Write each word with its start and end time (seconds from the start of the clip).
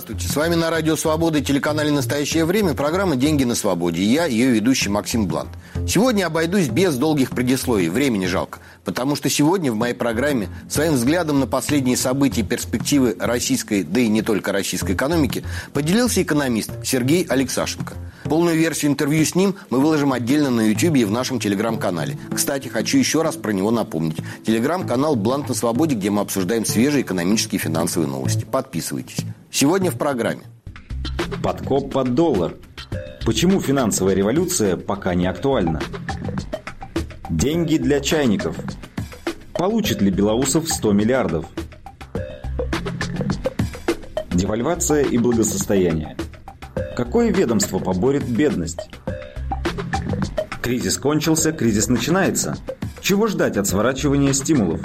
Здравствуйте, 0.00 0.32
с 0.32 0.36
вами 0.36 0.54
на 0.54 0.70
Радио 0.70 0.96
Свобода 0.96 1.40
и 1.40 1.42
телеканале 1.42 1.90
«Настоящее 1.90 2.46
время» 2.46 2.72
программа 2.72 3.16
«Деньги 3.16 3.44
на 3.44 3.54
свободе» 3.54 4.00
и 4.00 4.06
я, 4.06 4.24
ее 4.24 4.50
ведущий 4.50 4.88
Максим 4.88 5.26
Блант. 5.26 5.50
Сегодня 5.86 6.24
обойдусь 6.24 6.68
без 6.68 6.96
долгих 6.96 7.32
предисловий, 7.32 7.90
времени 7.90 8.24
жалко, 8.24 8.60
потому 8.86 9.14
что 9.14 9.28
сегодня 9.28 9.70
в 9.70 9.74
моей 9.74 9.92
программе 9.92 10.48
своим 10.70 10.94
взглядом 10.94 11.38
на 11.38 11.46
последние 11.46 11.98
события 11.98 12.40
и 12.40 12.44
перспективы 12.44 13.14
российской, 13.18 13.82
да 13.82 14.00
и 14.00 14.08
не 14.08 14.22
только 14.22 14.52
российской 14.52 14.92
экономики 14.92 15.44
поделился 15.74 16.22
экономист 16.22 16.70
Сергей 16.82 17.26
Алексашенко. 17.28 17.92
Полную 18.24 18.56
версию 18.56 18.92
интервью 18.92 19.26
с 19.26 19.34
ним 19.34 19.54
мы 19.68 19.80
выложим 19.80 20.14
отдельно 20.14 20.48
на 20.48 20.62
YouTube 20.62 20.96
и 20.96 21.04
в 21.04 21.10
нашем 21.10 21.38
телеграм-канале. 21.38 22.16
Кстати, 22.34 22.68
хочу 22.68 22.96
еще 22.96 23.20
раз 23.20 23.36
про 23.36 23.50
него 23.50 23.70
напомнить. 23.70 24.16
Телеграм-канал 24.46 25.14
«Блант 25.14 25.50
на 25.50 25.54
свободе», 25.54 25.94
где 25.94 26.08
мы 26.08 26.22
обсуждаем 26.22 26.64
свежие 26.64 27.02
экономические 27.02 27.58
и 27.58 27.62
финансовые 27.62 28.08
новости. 28.08 28.46
Подписывайтесь. 28.50 29.18
Сегодня 29.52 29.90
в 29.90 29.98
программе. 29.98 30.42
Подкоп 31.42 31.92
под 31.92 32.14
доллар. 32.14 32.54
Почему 33.26 33.60
финансовая 33.60 34.14
революция 34.14 34.76
пока 34.76 35.14
не 35.14 35.26
актуальна? 35.26 35.80
Деньги 37.28 37.76
для 37.76 38.00
чайников. 38.00 38.56
Получит 39.52 40.00
ли 40.00 40.10
Белоусов 40.10 40.68
100 40.68 40.92
миллиардов? 40.92 41.46
Девальвация 44.30 45.02
и 45.02 45.18
благосостояние. 45.18 46.16
Какое 46.96 47.32
ведомство 47.32 47.78
поборет 47.80 48.26
бедность? 48.28 48.88
Кризис 50.62 50.96
кончился, 50.96 51.52
кризис 51.52 51.88
начинается. 51.88 52.56
Чего 53.00 53.26
ждать 53.26 53.56
от 53.56 53.66
сворачивания 53.66 54.32
стимулов? 54.32 54.80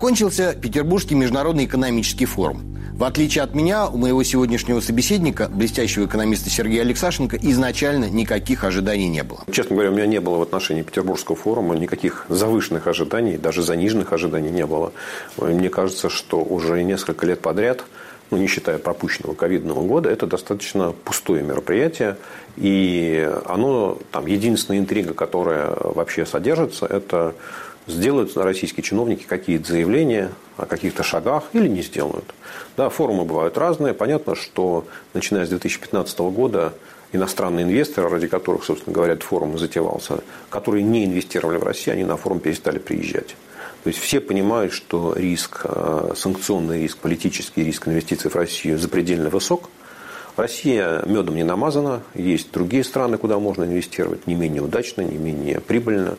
Закончился 0.00 0.54
Петербургский 0.54 1.14
международный 1.14 1.66
экономический 1.66 2.24
форум. 2.24 2.74
В 2.94 3.04
отличие 3.04 3.44
от 3.44 3.54
меня, 3.54 3.86
у 3.86 3.98
моего 3.98 4.22
сегодняшнего 4.22 4.80
собеседника, 4.80 5.50
блестящего 5.50 6.06
экономиста 6.06 6.48
Сергея 6.48 6.80
Алексашенко, 6.80 7.36
изначально 7.36 8.06
никаких 8.06 8.64
ожиданий 8.64 9.10
не 9.10 9.22
было. 9.22 9.40
Честно 9.52 9.74
говоря, 9.76 9.90
у 9.90 9.92
меня 9.92 10.06
не 10.06 10.18
было 10.18 10.38
в 10.38 10.42
отношении 10.42 10.80
Петербургского 10.80 11.36
форума 11.36 11.76
никаких 11.76 12.24
завышенных 12.30 12.86
ожиданий, 12.86 13.36
даже 13.36 13.62
заниженных 13.62 14.14
ожиданий 14.14 14.48
не 14.48 14.64
было. 14.64 14.94
Мне 15.36 15.68
кажется, 15.68 16.08
что 16.08 16.38
уже 16.42 16.82
несколько 16.82 17.26
лет 17.26 17.40
подряд 17.40 17.84
ну, 18.30 18.38
не 18.38 18.46
считая 18.46 18.78
пропущенного 18.78 19.34
ковидного 19.34 19.82
года, 19.82 20.08
это 20.08 20.26
достаточно 20.26 20.92
пустое 21.04 21.42
мероприятие. 21.42 22.16
И 22.56 23.28
оно, 23.46 23.98
там, 24.12 24.26
единственная 24.26 24.78
интрига, 24.78 25.14
которая 25.14 25.74
вообще 25.80 26.24
содержится, 26.24 26.86
это 26.86 27.34
сделают 27.90 28.36
российские 28.36 28.82
чиновники 28.82 29.24
какие-то 29.24 29.72
заявления 29.72 30.30
о 30.56 30.66
каких-то 30.66 31.02
шагах 31.02 31.44
или 31.52 31.68
не 31.68 31.82
сделают. 31.82 32.24
Да, 32.76 32.88
форумы 32.88 33.24
бывают 33.24 33.58
разные. 33.58 33.94
Понятно, 33.94 34.34
что 34.34 34.86
начиная 35.14 35.46
с 35.46 35.48
2015 35.48 36.18
года 36.18 36.72
иностранные 37.12 37.64
инвесторы, 37.64 38.08
ради 38.08 38.28
которых, 38.28 38.64
собственно 38.64 38.94
говоря, 38.94 39.14
этот 39.14 39.24
форум 39.24 39.58
затевался, 39.58 40.20
которые 40.48 40.84
не 40.84 41.04
инвестировали 41.04 41.58
в 41.58 41.64
Россию, 41.64 41.94
они 41.94 42.04
на 42.04 42.16
форум 42.16 42.40
перестали 42.40 42.78
приезжать. 42.78 43.36
То 43.82 43.88
есть 43.88 43.98
все 43.98 44.20
понимают, 44.20 44.72
что 44.72 45.14
риск, 45.16 45.62
э, 45.64 46.12
санкционный 46.14 46.82
риск, 46.82 46.98
политический 46.98 47.64
риск 47.64 47.88
инвестиций 47.88 48.30
в 48.30 48.36
Россию 48.36 48.78
запредельно 48.78 49.30
высок– 49.30 49.70
Россия 50.40 51.02
медом 51.06 51.36
не 51.36 51.44
намазана, 51.44 52.02
есть 52.14 52.50
другие 52.52 52.84
страны, 52.84 53.18
куда 53.18 53.38
можно 53.38 53.64
инвестировать 53.64 54.26
не 54.26 54.34
менее 54.34 54.62
удачно, 54.62 55.02
не 55.02 55.18
менее 55.18 55.60
прибыльно, 55.60 56.16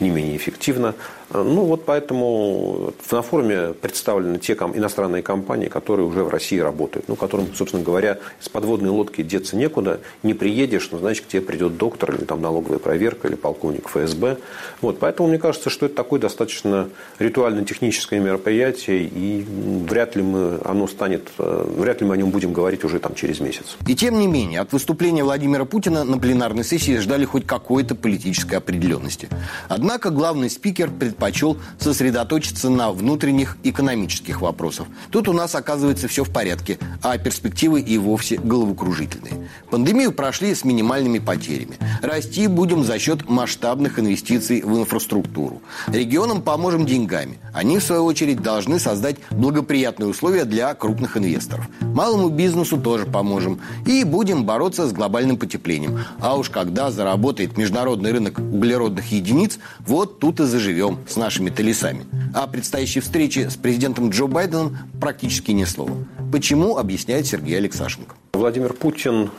не 0.00 0.10
менее 0.10 0.36
эффективно. 0.36 0.94
Ну 1.32 1.64
вот 1.64 1.84
поэтому 1.84 2.92
на 3.10 3.22
форуме 3.22 3.72
представлены 3.74 4.38
те 4.38 4.54
иностранные 4.54 5.22
компании, 5.22 5.68
которые 5.68 6.06
уже 6.06 6.24
в 6.24 6.28
России 6.28 6.58
работают, 6.58 7.08
ну, 7.08 7.14
которым, 7.14 7.54
собственно 7.54 7.84
говоря, 7.84 8.18
с 8.40 8.48
подводной 8.48 8.90
лодки 8.90 9.22
деться 9.22 9.56
некуда, 9.56 10.00
не 10.24 10.34
приедешь, 10.34 10.88
ну, 10.90 10.98
значит, 10.98 11.26
к 11.26 11.28
тебе 11.28 11.42
придет 11.42 11.76
доктор 11.76 12.14
или 12.16 12.24
там 12.24 12.42
налоговая 12.42 12.78
проверка 12.78 13.28
или 13.28 13.36
полковник 13.36 13.88
ФСБ. 13.88 14.38
Вот, 14.80 14.98
поэтому 14.98 15.28
мне 15.28 15.38
кажется, 15.38 15.70
что 15.70 15.86
это 15.86 15.94
такое 15.94 16.18
достаточно 16.18 16.88
ритуально-техническое 17.20 18.18
мероприятие, 18.18 19.04
и 19.04 19.44
вряд 19.88 20.16
ли 20.16 20.22
мы, 20.22 20.58
оно 20.64 20.88
станет, 20.88 21.28
э, 21.38 21.74
вряд 21.76 22.00
ли 22.00 22.08
мы 22.08 22.14
о 22.14 22.16
нем 22.16 22.30
будем 22.30 22.52
говорить 22.52 22.82
уже 22.82 22.98
там 22.98 23.14
через 23.14 23.38
месяц. 23.38 23.76
И 23.86 23.94
тем 23.94 24.18
не 24.18 24.26
менее, 24.26 24.60
от 24.60 24.72
выступления 24.72 25.22
Владимира 25.22 25.64
Путина 25.64 26.02
на 26.02 26.18
пленарной 26.18 26.64
сессии 26.64 26.96
ждали 26.96 27.24
хоть 27.24 27.46
какой-то 27.46 27.94
политической 27.94 28.56
определенности. 28.56 29.28
Однако 29.68 30.10
главный 30.10 30.50
спикер 30.50 30.90
предположил 30.90 31.19
предпочел 31.20 31.58
сосредоточиться 31.78 32.70
на 32.70 32.90
внутренних 32.92 33.58
экономических 33.62 34.40
вопросах. 34.40 34.86
Тут 35.10 35.28
у 35.28 35.32
нас, 35.34 35.54
оказывается, 35.54 36.08
все 36.08 36.24
в 36.24 36.30
порядке, 36.30 36.78
а 37.02 37.18
перспективы 37.18 37.80
и 37.80 37.98
вовсе 37.98 38.38
головокружительные. 38.38 39.50
Пандемию 39.70 40.12
прошли 40.12 40.54
с 40.54 40.64
минимальными 40.64 41.18
потерями. 41.18 41.76
Расти 42.00 42.46
будем 42.46 42.84
за 42.84 42.98
счет 42.98 43.28
масштабных 43.28 43.98
инвестиций 43.98 44.62
в 44.62 44.78
инфраструктуру. 44.78 45.60
Регионам 45.88 46.40
поможем 46.40 46.86
деньгами. 46.86 47.38
Они, 47.52 47.78
в 47.78 47.84
свою 47.84 48.04
очередь, 48.04 48.40
должны 48.40 48.78
создать 48.78 49.16
благоприятные 49.30 50.08
условия 50.08 50.46
для 50.46 50.72
крупных 50.74 51.18
инвесторов. 51.18 51.68
Малому 51.82 52.30
бизнесу 52.30 52.78
тоже 52.78 53.04
поможем. 53.04 53.60
И 53.84 54.04
будем 54.04 54.44
бороться 54.44 54.88
с 54.88 54.92
глобальным 54.92 55.36
потеплением. 55.36 56.00
А 56.20 56.36
уж 56.36 56.48
когда 56.48 56.90
заработает 56.90 57.58
международный 57.58 58.12
рынок 58.12 58.38
углеродных 58.38 59.12
единиц, 59.12 59.58
вот 59.80 60.18
тут 60.18 60.40
и 60.40 60.44
заживем 60.44 60.98
с 61.12 61.16
нашими-то 61.16 61.62
лесами. 61.62 62.06
А 62.34 62.46
предстоящей 62.46 63.00
встрече 63.00 63.50
с 63.50 63.56
президентом 63.56 64.10
Джо 64.10 64.26
Байденом 64.26 64.78
практически 65.00 65.50
ни 65.52 65.64
слова. 65.64 65.96
Почему, 66.32 66.76
объясняет 66.76 67.26
Сергей 67.26 67.56
Алексашенко. 67.56 68.14
Владимир 68.32 68.72
Путин 68.72 69.30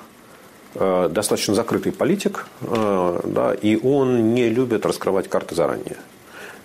э, 0.76 1.10
достаточно 1.12 1.56
закрытый 1.56 1.92
политик, 1.92 2.48
э, 2.62 3.20
да, 3.24 3.54
и 3.54 3.78
он 3.78 4.34
не 4.34 4.50
любит 4.50 4.86
раскрывать 4.86 5.30
карты 5.30 5.56
заранее. 5.56 5.98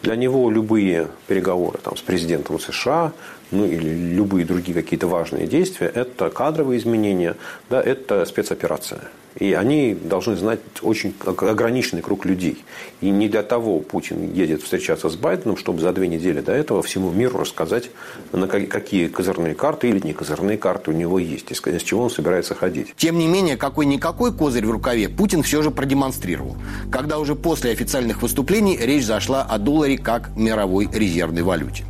Для 0.02 0.16
него 0.16 0.50
любые 0.50 1.08
переговоры 1.26 1.78
там, 1.82 1.96
с 1.96 2.00
президентом 2.00 2.60
США, 2.60 3.12
ну 3.50 3.64
или 3.64 3.88
любые 3.88 4.44
другие 4.44 4.74
какие-то 4.74 5.06
важные 5.06 5.46
действия, 5.46 5.86
это 5.86 6.30
кадровые 6.30 6.78
изменения, 6.78 7.36
да, 7.70 7.80
это 7.80 8.24
спецоперация. 8.24 9.00
И 9.36 9.52
они 9.52 9.94
должны 9.94 10.34
знать 10.36 10.60
очень 10.80 11.14
ограниченный 11.24 12.02
круг 12.02 12.24
людей. 12.24 12.64
И 13.00 13.10
не 13.10 13.28
для 13.28 13.42
того 13.42 13.80
Путин 13.80 14.32
едет 14.32 14.62
встречаться 14.62 15.08
с 15.10 15.16
Байденом, 15.16 15.56
чтобы 15.56 15.80
за 15.80 15.92
две 15.92 16.08
недели 16.08 16.40
до 16.40 16.52
этого 16.52 16.82
всему 16.82 17.10
миру 17.10 17.38
рассказать, 17.38 17.90
на 18.32 18.48
какие 18.48 19.08
козырные 19.08 19.54
карты 19.54 19.90
или 19.90 20.00
не 20.00 20.14
козырные 20.14 20.56
карты 20.56 20.90
у 20.90 20.94
него 20.94 21.18
есть, 21.18 21.50
из 21.50 21.82
чего 21.82 22.04
он 22.04 22.10
собирается 22.10 22.54
ходить. 22.54 22.94
Тем 22.96 23.18
не 23.18 23.28
менее, 23.28 23.56
какой-никакой 23.56 24.32
козырь 24.32 24.64
в 24.64 24.70
рукаве 24.70 25.08
Путин 25.08 25.42
все 25.42 25.62
же 25.62 25.70
продемонстрировал. 25.70 26.56
Когда 26.90 27.18
уже 27.18 27.34
после 27.34 27.72
официальных 27.72 28.22
выступлений 28.22 28.78
речь 28.78 29.04
зашла 29.04 29.42
о 29.42 29.58
долларе 29.58 29.98
как 29.98 30.30
мировой 30.34 30.88
резервной 30.92 31.42
валюте. 31.42 31.84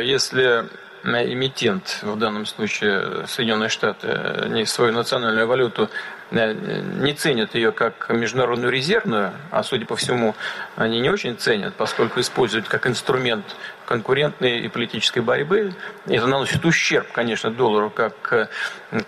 Если 0.00 0.64
эмитент, 1.04 2.00
в 2.02 2.16
данном 2.18 2.46
случае 2.46 3.26
Соединенные 3.26 3.68
Штаты, 3.68 4.48
не 4.50 4.66
свою 4.66 4.92
национальную 4.92 5.46
валюту 5.46 5.88
не 6.30 7.14
ценят 7.14 7.54
ее 7.54 7.72
как 7.72 8.10
международную 8.10 8.70
резервную, 8.70 9.32
а 9.50 9.62
судя 9.62 9.86
по 9.86 9.96
всему, 9.96 10.34
они 10.76 11.00
не 11.00 11.10
очень 11.10 11.36
ценят, 11.36 11.74
поскольку 11.74 12.20
используют 12.20 12.68
как 12.68 12.86
инструмент 12.86 13.44
конкурентной 13.88 14.60
и 14.60 14.68
политической 14.68 15.20
борьбы. 15.20 15.72
Это 16.06 16.26
наносит 16.26 16.62
ущерб, 16.66 17.10
конечно, 17.10 17.50
доллару 17.50 17.88
как, 17.88 18.50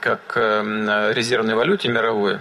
как 0.00 0.20
э, 0.36 1.12
резервной 1.12 1.54
валюте 1.54 1.88
мировой. 1.88 2.38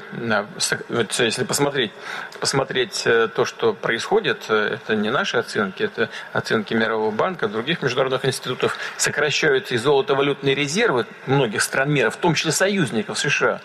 Если 1.19 1.43
посмотреть, 1.43 1.91
посмотреть 2.39 3.03
э, 3.05 3.27
то, 3.27 3.43
что 3.43 3.73
происходит, 3.73 4.45
э, 4.47 4.75
это 4.75 4.95
не 4.95 5.09
наши 5.09 5.35
оценки, 5.35 5.83
это 5.83 6.09
оценки 6.31 6.73
Мирового 6.73 7.11
банка, 7.11 7.49
других 7.49 7.81
международных 7.81 8.23
институтов, 8.23 8.77
сокращают 8.95 9.73
и 9.73 9.77
золотовалютные 9.77 10.55
резервы 10.55 11.07
многих 11.25 11.61
стран 11.61 11.91
мира, 11.91 12.09
в 12.09 12.15
том 12.15 12.35
числе 12.35 12.53
союзников 12.53 13.19
США 13.19 13.59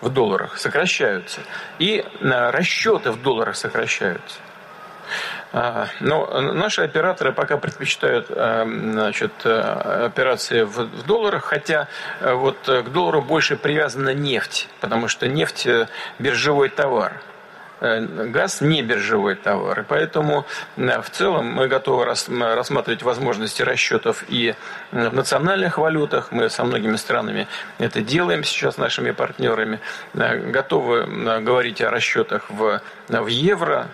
в 0.00 0.08
долларах 0.10 0.58
сокращаются, 0.58 1.40
и 1.78 2.04
э, 2.04 2.50
расчеты 2.50 3.10
в 3.10 3.22
долларах 3.22 3.56
сокращаются. 3.56 4.38
А, 5.50 5.86
но 6.00 6.40
наши 6.40 6.82
операторы 6.82 7.32
пока 7.32 7.56
предпочитают 7.56 8.26
э, 8.28 8.64
значит, 8.66 9.32
э, 9.44 9.58
операции 10.06 10.62
в 10.62 11.06
долларах, 11.06 11.44
хотя 11.44 11.88
вот 12.20 12.58
к 12.64 12.88
доллару 12.90 13.22
больше 13.22 13.56
привязана 13.56 14.12
нефть, 14.12 14.68
потому 14.80 15.08
что 15.08 15.26
нефть– 15.26 15.66
биржевой 16.18 16.68
товар. 16.68 17.22
Газ 17.80 18.60
не 18.60 18.82
биржевой 18.82 19.34
товар. 19.34 19.80
И 19.80 19.82
поэтому 19.82 20.46
в 20.76 21.10
целом 21.10 21.46
мы 21.46 21.68
готовы 21.68 22.04
рассматривать 22.04 23.02
возможности 23.02 23.62
расчетов 23.62 24.24
и 24.28 24.54
в 24.90 25.14
национальных 25.14 25.78
валютах. 25.78 26.32
Мы 26.32 26.50
со 26.50 26.64
многими 26.64 26.96
странами 26.96 27.46
это 27.78 28.00
делаем 28.00 28.44
сейчас 28.44 28.78
нашими 28.78 29.10
партнерами. 29.10 29.80
Готовы 30.14 31.06
говорить 31.40 31.80
о 31.80 31.90
расчетах 31.90 32.48
в, 32.48 32.80
в 33.08 33.26
евро. 33.26 33.88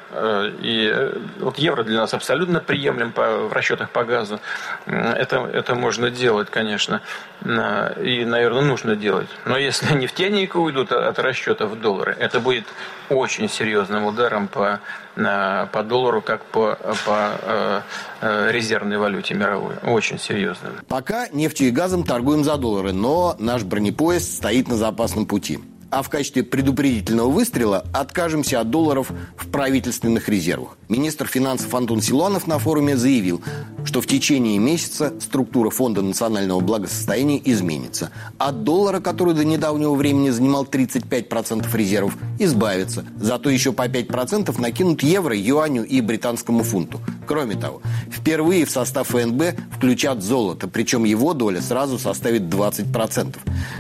И 0.60 1.10
вот 1.40 1.58
евро 1.58 1.84
для 1.84 2.00
нас 2.00 2.14
абсолютно 2.14 2.60
приемлем 2.60 3.12
по, 3.12 3.48
в 3.48 3.52
расчетах 3.52 3.90
по 3.90 4.04
газу. 4.04 4.40
Это, 4.86 5.48
это 5.52 5.75
можно 5.75 6.10
делать, 6.10 6.48
конечно. 6.50 7.00
И, 7.42 8.25
наверное, 8.25 8.62
нужно 8.62 8.96
делать. 8.96 9.28
Но 9.44 9.58
если 9.58 9.94
нефтяники 9.94 10.56
уйдут 10.56 10.92
от 10.92 11.19
расчетов 11.19 11.70
в 11.70 11.81
доллары, 11.81 12.16
это 12.19 12.40
будет 12.40 12.64
очень 13.10 13.48
серьезным 13.74 14.06
ударом 14.06 14.48
по, 14.48 14.80
по 15.14 15.82
доллару, 15.82 16.22
как 16.22 16.44
по, 16.44 16.78
по 17.04 17.32
э, 17.42 17.80
э, 18.20 18.52
резервной 18.52 18.98
валюте 18.98 19.34
мировой. 19.34 19.74
Очень 19.82 20.18
серьезным. 20.18 20.74
Пока 20.88 21.28
нефтью 21.28 21.68
и 21.68 21.70
газом 21.70 22.04
торгуем 22.04 22.44
за 22.44 22.56
доллары, 22.56 22.92
но 22.92 23.34
наш 23.38 23.62
бронепоезд 23.64 24.36
стоит 24.36 24.68
на 24.68 24.76
запасном 24.76 25.26
пути 25.26 25.60
а 25.94 26.02
в 26.02 26.08
качестве 26.08 26.43
предупредительного 26.43 27.29
выстрела 27.31 27.85
откажемся 27.93 28.61
от 28.61 28.69
долларов 28.69 29.12
в 29.37 29.49
правительственных 29.49 30.29
резервах. 30.29 30.76
Министр 30.88 31.29
финансов 31.29 31.73
Антон 31.73 32.00
Силуанов 32.02 32.49
на 32.49 32.58
форуме 32.58 32.96
заявил, 32.96 33.41
что 33.85 34.00
в 34.00 34.06
течение 34.06 34.58
месяца 34.58 35.14
структура 35.20 35.70
Фонда 35.70 36.02
национального 36.02 36.58
благосостояния 36.58 37.41
изменится. 37.44 38.11
От 38.38 38.64
доллара, 38.64 38.99
который 38.99 39.35
до 39.35 39.44
недавнего 39.44 39.94
времени 39.94 40.31
занимал 40.31 40.64
35% 40.64 41.64
резервов, 41.76 42.17
избавится. 42.41 43.05
Зато 43.20 43.50
еще 43.50 43.73
по 43.73 43.87
5% 43.87 44.61
накинут 44.61 45.05
евро, 45.05 45.37
юаню 45.37 45.85
и 45.85 46.00
британскому 46.00 46.64
фунту. 46.64 47.00
Кроме 47.26 47.55
того, 47.55 47.81
впервые 48.11 48.64
в 48.64 48.70
состав 48.70 49.08
ФНБ 49.08 49.55
включат 49.76 50.23
золото, 50.23 50.67
причем 50.67 51.05
его 51.05 51.35
доля 51.35 51.62
сразу 51.62 51.99
составит 52.00 52.43
20%. 52.43 53.37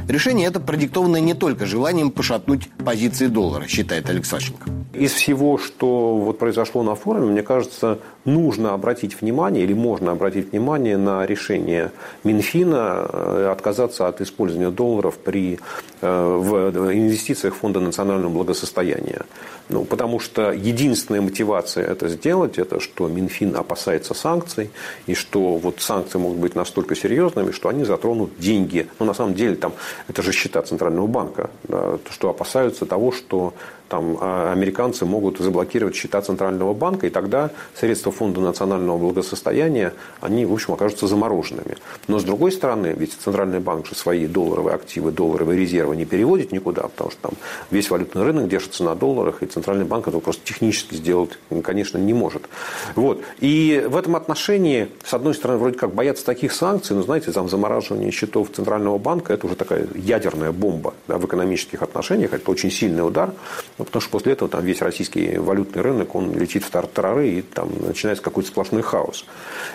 Решение 0.08 0.46
это 0.46 0.60
продиктовано 0.60 1.16
не 1.16 1.34
только 1.34 1.66
желанием 1.66 2.10
пошатнуть 2.10 2.68
позиции 2.84 3.26
доллара, 3.26 3.66
считает 3.66 4.08
Алексашенко. 4.10 4.73
Из 4.94 5.12
всего, 5.12 5.58
что 5.58 6.16
вот 6.16 6.38
произошло 6.38 6.82
на 6.82 6.94
форуме, 6.94 7.32
мне 7.32 7.42
кажется, 7.42 7.98
нужно 8.24 8.74
обратить 8.74 9.20
внимание 9.20 9.64
или 9.64 9.74
можно 9.74 10.12
обратить 10.12 10.52
внимание 10.52 10.96
на 10.96 11.26
решение 11.26 11.90
Минфина 12.22 13.06
э, 13.08 13.48
отказаться 13.52 14.08
от 14.08 14.20
использования 14.20 14.70
долларов 14.70 15.18
при, 15.18 15.58
э, 16.00 16.36
в 16.36 16.92
инвестициях 16.92 17.54
Фонда 17.56 17.80
национального 17.80 18.32
благосостояния. 18.32 19.22
Ну, 19.68 19.84
потому 19.84 20.20
что 20.20 20.52
единственная 20.52 21.22
мотивация 21.22 21.86
это 21.86 22.08
сделать, 22.08 22.58
это 22.58 22.80
что 22.80 23.08
Минфин 23.08 23.56
опасается 23.56 24.12
санкций, 24.12 24.70
и 25.06 25.14
что 25.14 25.56
вот 25.56 25.80
санкции 25.80 26.18
могут 26.18 26.38
быть 26.38 26.54
настолько 26.54 26.94
серьезными, 26.94 27.50
что 27.50 27.68
они 27.68 27.84
затронут 27.84 28.38
деньги. 28.38 28.86
Но 28.98 29.06
на 29.06 29.14
самом 29.14 29.34
деле 29.34 29.56
там, 29.56 29.72
это 30.08 30.22
же 30.22 30.32
счета 30.32 30.60
Центрального 30.62 31.06
банка, 31.06 31.50
да, 31.64 31.98
что 32.10 32.28
опасаются 32.28 32.84
того, 32.84 33.10
что 33.10 33.54
там, 33.88 34.16
а, 34.20 34.52
американцы 34.52 35.04
могут 35.04 35.38
заблокировать 35.38 35.94
счета 35.94 36.20
Центрального 36.22 36.72
банка, 36.74 37.06
и 37.06 37.10
тогда 37.10 37.50
средства 37.74 38.10
Фонда 38.10 38.40
национального 38.40 38.98
благосостояния, 38.98 39.92
они, 40.20 40.46
в 40.46 40.52
общем, 40.52 40.74
окажутся 40.74 41.06
замороженными. 41.06 41.76
Но, 42.08 42.18
с 42.18 42.24
другой 42.24 42.52
стороны, 42.52 42.94
ведь 42.96 43.12
Центральный 43.12 43.60
банк 43.60 43.86
же 43.86 43.94
свои 43.94 44.26
долларовые 44.26 44.74
активы, 44.74 45.12
долларовые 45.12 45.58
резервы 45.60 45.96
не 45.96 46.04
переводит 46.04 46.52
никуда, 46.52 46.82
потому 46.82 47.10
что 47.10 47.20
там 47.22 47.32
весь 47.70 47.90
валютный 47.90 48.22
рынок 48.22 48.48
держится 48.48 48.84
на 48.84 48.94
долларах, 48.94 49.42
и 49.42 49.46
Центральный 49.46 49.84
банк 49.84 50.08
этого 50.08 50.20
просто 50.20 50.44
технически 50.44 50.94
сделать, 50.94 51.30
конечно, 51.62 51.98
не 51.98 52.14
может. 52.14 52.48
Вот. 52.94 53.22
И 53.40 53.84
в 53.88 53.96
этом 53.96 54.16
отношении, 54.16 54.88
с 55.04 55.14
одной 55.14 55.34
стороны, 55.34 55.58
вроде 55.58 55.78
как 55.78 55.94
боятся 55.94 56.24
таких 56.24 56.52
санкций, 56.52 56.96
но, 56.96 57.02
знаете, 57.02 57.32
там 57.32 57.48
замораживание 57.48 58.10
счетов 58.10 58.48
Центрального 58.54 58.98
банка– 58.98 59.32
это 59.34 59.46
уже 59.46 59.56
такая 59.56 59.86
ядерная 59.94 60.52
бомба 60.52 60.94
да, 61.06 61.18
в 61.18 61.26
экономических 61.26 61.82
отношениях, 61.82 62.32
это 62.32 62.50
очень 62.50 62.70
сильный 62.70 63.06
удар. 63.06 63.32
Ну, 63.78 63.84
потому 63.84 64.00
что 64.00 64.10
после 64.10 64.32
этого 64.32 64.48
там 64.48 64.64
весь 64.64 64.82
российский 64.82 65.36
валютный 65.36 65.82
рынок, 65.82 66.14
он 66.14 66.32
летит 66.32 66.62
в 66.62 66.70
тартарары, 66.70 67.28
и 67.28 67.42
там 67.42 67.70
начинается 67.80 68.22
какой-то 68.22 68.48
сплошной 68.48 68.82
хаос. 68.82 69.24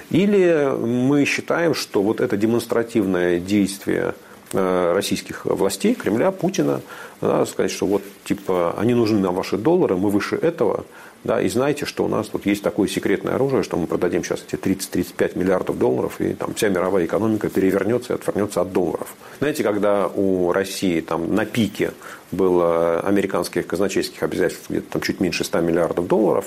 Или 0.10 0.74
мы 0.80 1.25
считаем, 1.25 1.74
что 1.74 2.01
вот 2.01 2.22
это 2.22 2.38
демонстративное 2.38 3.40
действие 3.40 4.16
э, 4.54 4.94
российских 4.94 5.46
властей, 5.46 5.96
Кремля, 5.96 6.31
Путина, 6.31 6.81
да, 7.19 7.46
сказать, 7.46 7.72
что 7.72 7.86
вот 7.88 8.04
типа 8.24 8.75
они 8.78 8.94
нужны 8.94 9.19
нам 9.19 9.36
ваши 9.36 9.57
доллары, 9.57 9.98
мы 9.98 10.10
выше 10.10 10.38
этого, 10.38 10.86
да, 11.25 11.42
и 11.42 11.50
знаете, 11.50 11.86
что 11.86 12.06
у 12.06 12.07
нас 12.07 12.28
тут 12.28 12.45
есть 12.45 12.63
такое 12.63 12.88
секретное 12.88 13.36
оружие, 13.36 13.63
что 13.63 13.75
мы 13.75 13.88
продадим 13.88 14.24
сейчас 14.24 14.45
эти 14.48 14.56
30-35 14.56 15.38
миллиардов 15.38 15.78
долларов, 15.78 16.22
и 16.22 16.34
там 16.34 16.54
вся 16.54 16.69
мировая 16.69 17.06
экономика 17.06 17.50
перевернется 17.50 18.13
и 18.13 18.16
отвернется 18.16 18.62
от 18.62 18.72
долларов. 18.72 19.13
Знаете, 19.40 19.63
когда 19.63 20.07
у 20.07 20.54
России 20.54 21.02
там 21.02 21.36
на 21.36 21.45
пике 21.45 21.92
было 22.31 23.00
американских 23.00 23.68
казначейских 23.68 24.22
обязательств 24.24 24.70
где-то 24.70 24.92
там 24.92 25.02
чуть 25.02 25.20
меньше 25.20 25.44
100 25.44 25.62
миллиардов 25.62 26.08
долларов, 26.08 26.46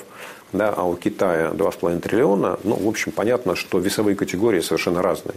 да, 0.52 0.70
а 0.70 0.84
у 0.84 0.96
Китая 0.96 1.50
2,5 1.52 2.00
триллиона, 2.00 2.58
ну, 2.62 2.76
в 2.76 2.86
общем, 2.86 3.10
понятно, 3.12 3.56
что 3.56 3.78
весовые 3.78 4.16
категории 4.16 4.60
совершенно 4.60 5.02
разные. 5.02 5.36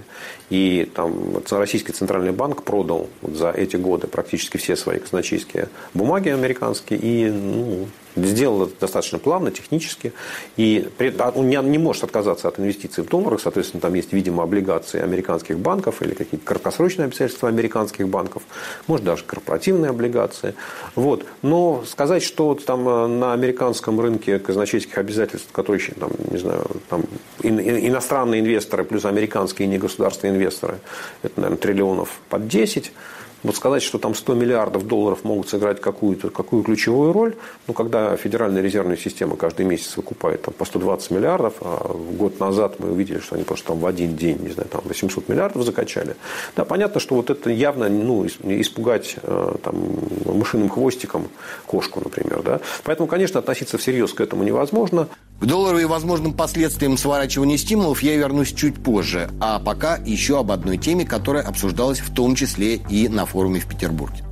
И 0.50 0.90
там 0.94 1.42
Российский 1.50 1.94
Центральный 1.94 2.32
банк 2.34 2.64
продал 2.64 3.10
за 3.22 3.52
эти 3.52 3.78
годы 3.78 4.08
практически 4.08 4.58
все 4.58 4.76
свои 4.76 5.00
казначейские 5.00 5.70
бумаги 5.94 6.30
американские 6.30 7.00
и 7.00 7.30
ну, 7.30 7.88
сделал 8.16 8.64
это 8.64 8.74
достаточно 8.80 9.20
плавно, 9.20 9.52
технически. 9.52 10.14
И 10.58 10.88
а 11.20 11.32
он 11.36 11.50
не, 11.50 11.78
может 11.78 12.04
отказаться 12.04 12.48
от 12.48 12.60
инвестиций 12.60 13.04
в 13.04 13.08
долларах, 13.08 13.42
соответственно, 13.42 13.82
там 13.82 13.94
есть, 13.94 14.14
видимо, 14.14 14.44
облигации 14.44 15.02
американских 15.02 15.60
банков 15.60 16.02
или 16.02 16.14
какие-то 16.14 16.46
краткосрочные 16.46 17.06
обязательства 17.06 17.50
американских 17.50 18.08
банков, 18.08 18.44
может, 18.88 19.06
даже 19.06 19.24
корпоративные 19.24 19.90
облигации. 19.90 20.56
Вот. 20.96 21.26
Но 21.42 21.84
сказать, 21.86 22.24
что 22.24 22.48
вот 22.48 22.66
там 22.66 22.88
э, 22.88 23.08
на 23.08 23.34
американском 23.34 24.00
рынке 24.00 24.40
казначейских 24.40 24.98
обязательств, 24.98 25.52
которые, 25.52 25.82
там, 26.00 26.12
не 26.32 26.38
знаю, 26.38 26.66
там, 26.90 27.04
иностранные 27.42 28.42
инвесторы 28.42 28.84
плюс 28.84 29.06
американские 29.06 29.68
негосударственные 29.68 30.36
инвесторы, 30.36 30.80
это, 31.24 31.40
наверное, 31.40 31.58
триллионов 31.58 32.20
под 32.30 32.48
10, 32.48 32.92
вот 33.46 33.56
сказать, 33.56 33.84
что 33.84 33.98
там 33.98 34.16
100 34.16 34.34
миллиардов 34.34 34.88
долларов 34.88 35.24
могут 35.24 35.50
сыграть 35.50 35.80
какую-то 35.80 36.30
какую 36.30 36.64
ключевую 36.64 37.14
роль, 37.14 37.36
ну, 37.68 37.74
когда 37.74 38.16
Федеральная 38.18 38.62
резервная 38.62 38.98
система 38.98 39.36
каждый 39.36 39.66
месяц 39.66 39.96
выкупает 39.98 40.42
там, 40.42 40.54
по 40.54 40.66
120 40.66 41.12
миллиардов, 41.12 41.54
а 41.62 41.96
год 42.18 42.40
назад 42.40 42.80
мы 42.80 42.92
увидели, 42.92 43.20
что 43.20 43.36
они 43.36 43.44
просто 43.44 43.68
там 43.68 43.80
в 43.80 43.86
один 43.86 44.16
день, 44.16 44.40
не 44.42 44.50
знаю, 44.50 44.70
там 44.70 44.82
800 44.86 45.30
миллиардов 45.30 45.64
закачали. 45.64 46.16
Да, 46.56 46.66
понятно, 46.66 47.00
что 47.00 47.16
вот 47.16 47.30
это 47.30 47.50
явно 47.50 47.88
ну, 47.90 48.26
испугать 48.26 49.16
э, 49.22 49.56
там, 49.64 49.76
мышиным 50.26 50.70
хвостиком 50.70 51.28
кошку, 51.66 52.02
например. 52.04 52.42
Да? 52.44 52.62
Поэтому, 52.84 53.08
конечно, 53.08 53.40
относиться 53.40 53.78
всерьез 53.78 54.14
к 54.14 54.22
этому 54.22 54.44
невозможно. 54.44 55.08
К 55.40 55.46
доллару 55.46 55.80
и 55.80 55.86
возможным 55.86 56.34
последствиям 56.34 56.98
сворачивания 56.98 57.58
стимулов 57.58 58.02
я 58.02 58.16
вернусь 58.16 58.54
чуть 58.54 58.82
позже. 58.82 59.30
А 59.42 59.60
пока 59.60 59.98
еще 59.98 60.40
об 60.40 60.52
одной 60.52 60.78
теме, 60.78 61.06
которая 61.06 61.44
обсуждалась 61.44 62.00
в 62.00 62.14
том 62.14 62.36
числе 62.36 62.76
и 62.76 63.10
на 63.10 63.26
форуме 63.26 63.60
в 63.60 63.68
Петербурге. 63.68 64.24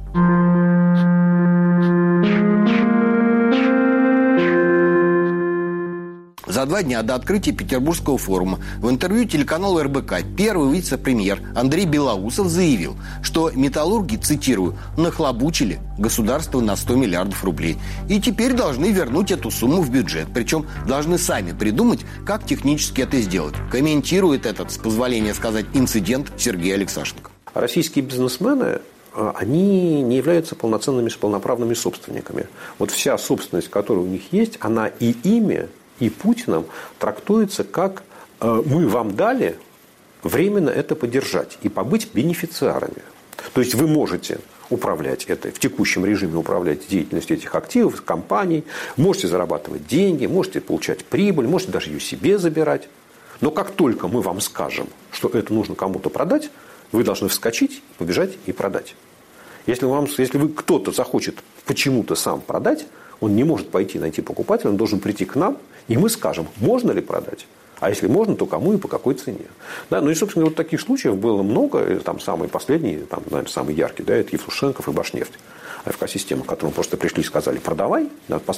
Два 6.73 6.81
дня 6.81 7.03
до 7.03 7.13
открытия 7.13 7.51
Петербургского 7.51 8.17
форума 8.17 8.59
в 8.79 8.89
интервью 8.89 9.25
телеканалу 9.25 9.79
РБК 9.83 10.23
первый 10.35 10.73
вице-премьер 10.73 11.39
Андрей 11.55 11.85
Белоусов 11.85 12.47
заявил, 12.47 12.95
что 13.21 13.51
металлурги, 13.51 14.15
цитирую, 14.15 14.75
«нахлобучили 14.97 15.79
государство 15.99 16.61
на 16.61 16.75
100 16.75 16.95
миллиардов 16.95 17.43
рублей 17.43 17.77
и 18.09 18.19
теперь 18.19 18.53
должны 18.53 18.87
вернуть 18.87 19.29
эту 19.29 19.51
сумму 19.51 19.83
в 19.83 19.91
бюджет. 19.91 20.29
Причем 20.33 20.65
должны 20.87 21.19
сами 21.19 21.51
придумать, 21.51 21.99
как 22.25 22.43
технически 22.43 23.01
это 23.01 23.21
сделать». 23.21 23.53
Комментирует 23.69 24.47
этот, 24.47 24.71
с 24.71 24.79
позволения 24.79 25.35
сказать, 25.35 25.67
инцидент 25.75 26.31
Сергей 26.39 26.73
Алексашенко. 26.73 27.29
Российские 27.53 28.03
бизнесмены 28.03 28.79
а, 29.13 29.35
они 29.35 30.01
не 30.01 30.17
являются 30.17 30.55
полноценными, 30.55 31.09
полноправными 31.09 31.75
собственниками. 31.75 32.47
Вот 32.79 32.89
вся 32.89 33.15
собственность, 33.19 33.69
которая 33.69 34.03
у 34.03 34.07
них 34.07 34.23
есть, 34.33 34.57
она 34.59 34.87
и 34.87 35.11
ими 35.11 35.67
и 35.99 36.09
Путиным 36.09 36.65
трактуется 36.99 37.63
как 37.63 38.03
э, 38.39 38.61
мы 38.65 38.87
вам 38.87 39.15
дали 39.15 39.57
временно 40.23 40.69
это 40.69 40.95
поддержать 40.95 41.57
и 41.61 41.69
побыть 41.69 42.09
бенефициарами. 42.13 43.03
То 43.53 43.61
есть 43.61 43.75
вы 43.75 43.87
можете 43.87 44.39
управлять 44.69 45.25
этой, 45.25 45.51
в 45.51 45.59
текущем 45.59 46.05
режиме 46.05 46.37
управлять 46.37 46.87
деятельностью 46.87 47.37
этих 47.37 47.53
активов, 47.55 48.01
компаний, 48.01 48.63
можете 48.97 49.27
зарабатывать 49.27 49.85
деньги, 49.87 50.25
можете 50.25 50.61
получать 50.61 51.05
прибыль, 51.05 51.47
можете 51.47 51.71
даже 51.71 51.89
ее 51.89 51.99
себе 51.99 52.37
забирать. 52.37 52.87
Но 53.41 53.51
как 53.51 53.71
только 53.71 54.07
мы 54.07 54.21
вам 54.21 54.41
скажем, 54.41 54.87
что 55.11 55.27
это 55.29 55.53
нужно 55.53 55.75
кому-то 55.75 56.09
продать, 56.09 56.49
вы 56.91 57.03
должны 57.03 57.27
вскочить, 57.27 57.83
побежать 57.97 58.31
и 58.45 58.51
продать. 58.51 58.95
Если, 59.65 59.85
вам, 59.85 60.07
если 60.17 60.37
вы 60.37 60.49
кто-то 60.49 60.91
захочет 60.91 61.35
почему-то 61.65 62.15
сам 62.15 62.41
продать, 62.41 62.85
Он 63.19 63.35
не 63.35 63.43
может 63.43 63.69
пойти 63.69 63.99
найти 63.99 64.21
покупателя, 64.21 64.71
он 64.71 64.77
должен 64.77 64.99
прийти 64.99 65.25
к 65.25 65.35
нам, 65.35 65.57
и 65.87 65.97
мы 65.97 66.09
скажем, 66.09 66.47
можно 66.57 66.91
ли 66.91 67.01
продать. 67.01 67.47
А 67.79 67.89
если 67.89 68.07
можно, 68.07 68.35
то 68.35 68.45
кому 68.45 68.73
и 68.73 68.77
по 68.77 68.87
какой 68.87 69.13
цене. 69.15 69.45
Да, 69.89 69.99
ну 69.99 70.09
и, 70.09 70.15
собственно, 70.15 70.45
вот 70.45 70.55
таких 70.55 70.79
случаев 70.79 71.17
было 71.17 71.43
много. 71.43 71.99
Там 71.99 72.19
самый 72.19 72.47
последний, 72.47 72.97
там, 72.97 73.23
наверное, 73.25 73.51
самый 73.51 73.75
яркий, 73.75 74.03
да, 74.03 74.15
это 74.15 74.29
Евтушенков 74.31 74.87
и 74.87 74.91
Башнефть. 74.91 75.33
АФК-система, 75.85 76.43
которому 76.43 76.73
просто 76.73 76.97
пришли 76.97 77.21
и 77.21 77.25
сказали, 77.25 77.59
продавай. 77.59 78.09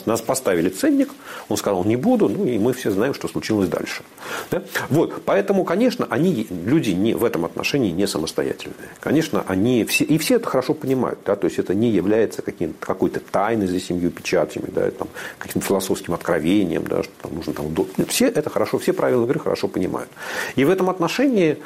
Нас 0.05 0.21
поставили 0.21 0.69
ценник, 0.69 1.09
он 1.49 1.57
сказал, 1.57 1.83
не 1.83 1.95
буду, 1.95 2.29
ну 2.29 2.45
и 2.45 2.57
мы 2.57 2.73
все 2.73 2.91
знаем, 2.91 3.13
что 3.13 3.27
случилось 3.27 3.67
дальше. 3.67 4.03
Да? 4.51 4.63
Вот, 4.89 5.23
поэтому, 5.25 5.63
конечно, 5.63 6.07
они, 6.09 6.47
люди 6.49 6.91
не, 6.91 7.13
в 7.13 7.23
этом 7.23 7.45
отношении 7.45 7.91
не 7.91 8.07
самостоятельные. 8.07 8.89
Конечно, 8.99 9.43
они 9.47 9.83
все, 9.85 10.03
и 10.03 10.17
все 10.17 10.35
это 10.35 10.47
хорошо 10.47 10.73
понимают, 10.73 11.19
да, 11.25 11.35
то 11.35 11.45
есть 11.45 11.59
это 11.59 11.73
не 11.73 11.89
является 11.89 12.43
какой-то 12.79 13.19
тайной 13.19 13.67
за 13.67 13.79
семью 13.79 14.11
печатями, 14.11 14.65
да, 14.67 14.91
там, 14.91 15.07
каким-то 15.39 15.67
философским 15.67 16.13
откровением, 16.13 16.85
да, 16.85 17.03
что 17.03 17.13
там 17.21 17.35
нужно 17.35 17.53
там, 17.53 17.73
все 18.07 18.27
это 18.27 18.49
хорошо, 18.49 18.77
все 18.77 18.93
правила 18.93 19.25
игры 19.25 19.39
хорошо 19.39 19.67
понимают. 19.67 20.09
И 20.55 20.63
в 20.63 20.69
этом 20.69 20.89
отношении, 20.89 21.57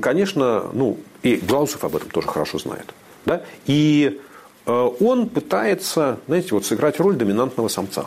конечно, 0.00 0.66
ну, 0.72 0.98
и 1.22 1.36
Глаусов 1.36 1.84
об 1.84 1.96
этом 1.96 2.10
тоже 2.10 2.28
хорошо 2.28 2.58
знает. 2.58 2.94
Да? 3.26 3.42
И 3.66 4.20
он 4.66 5.28
пытается, 5.28 6.18
знаете, 6.26 6.48
вот 6.52 6.64
сыграть 6.64 7.00
роль 7.00 7.16
доминантного 7.16 7.68
самца. 7.68 8.06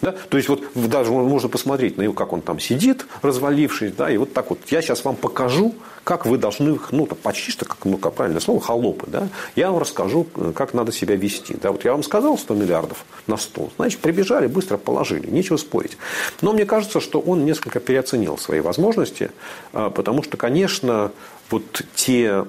Да? 0.00 0.12
То 0.28 0.36
есть, 0.36 0.48
вот 0.48 0.62
даже 0.74 1.10
можно 1.10 1.48
посмотреть 1.48 1.96
на 1.96 2.02
него, 2.02 2.12
как 2.12 2.32
он 2.32 2.42
там 2.42 2.60
сидит, 2.60 3.06
развалившись, 3.22 3.92
да, 3.92 4.10
и 4.10 4.16
вот 4.16 4.32
так 4.32 4.50
вот, 4.50 4.58
я 4.66 4.82
сейчас 4.82 5.04
вам 5.04 5.16
покажу, 5.16 5.74
как 6.04 6.26
вы 6.26 6.38
должны, 6.38 6.78
ну, 6.90 7.06
почти 7.06 7.50
что, 7.50 7.64
как, 7.64 7.84
ну, 7.84 7.96
как 7.96 8.14
правильное 8.14 8.40
слово, 8.40 8.60
холопы, 8.60 9.06
да, 9.08 9.28
я 9.56 9.70
вам 9.70 9.80
расскажу, 9.80 10.26
как 10.54 10.74
надо 10.74 10.92
себя 10.92 11.16
вести. 11.16 11.56
Да, 11.60 11.72
вот 11.72 11.84
я 11.84 11.92
вам 11.92 12.02
сказал 12.02 12.38
100 12.38 12.54
миллиардов 12.54 13.04
на 13.26 13.36
стол, 13.36 13.72
значит, 13.76 14.00
прибежали, 14.00 14.46
быстро 14.46 14.76
положили, 14.76 15.28
нечего 15.28 15.56
спорить. 15.56 15.96
Но 16.42 16.52
мне 16.52 16.66
кажется, 16.66 17.00
что 17.00 17.20
он 17.20 17.44
несколько 17.44 17.80
переоценил 17.80 18.38
свои 18.38 18.60
возможности, 18.60 19.30
а, 19.72 19.90
потому 19.90 20.22
что, 20.22 20.36
конечно, 20.36 21.10
вот 21.50 21.82
те 21.94 22.44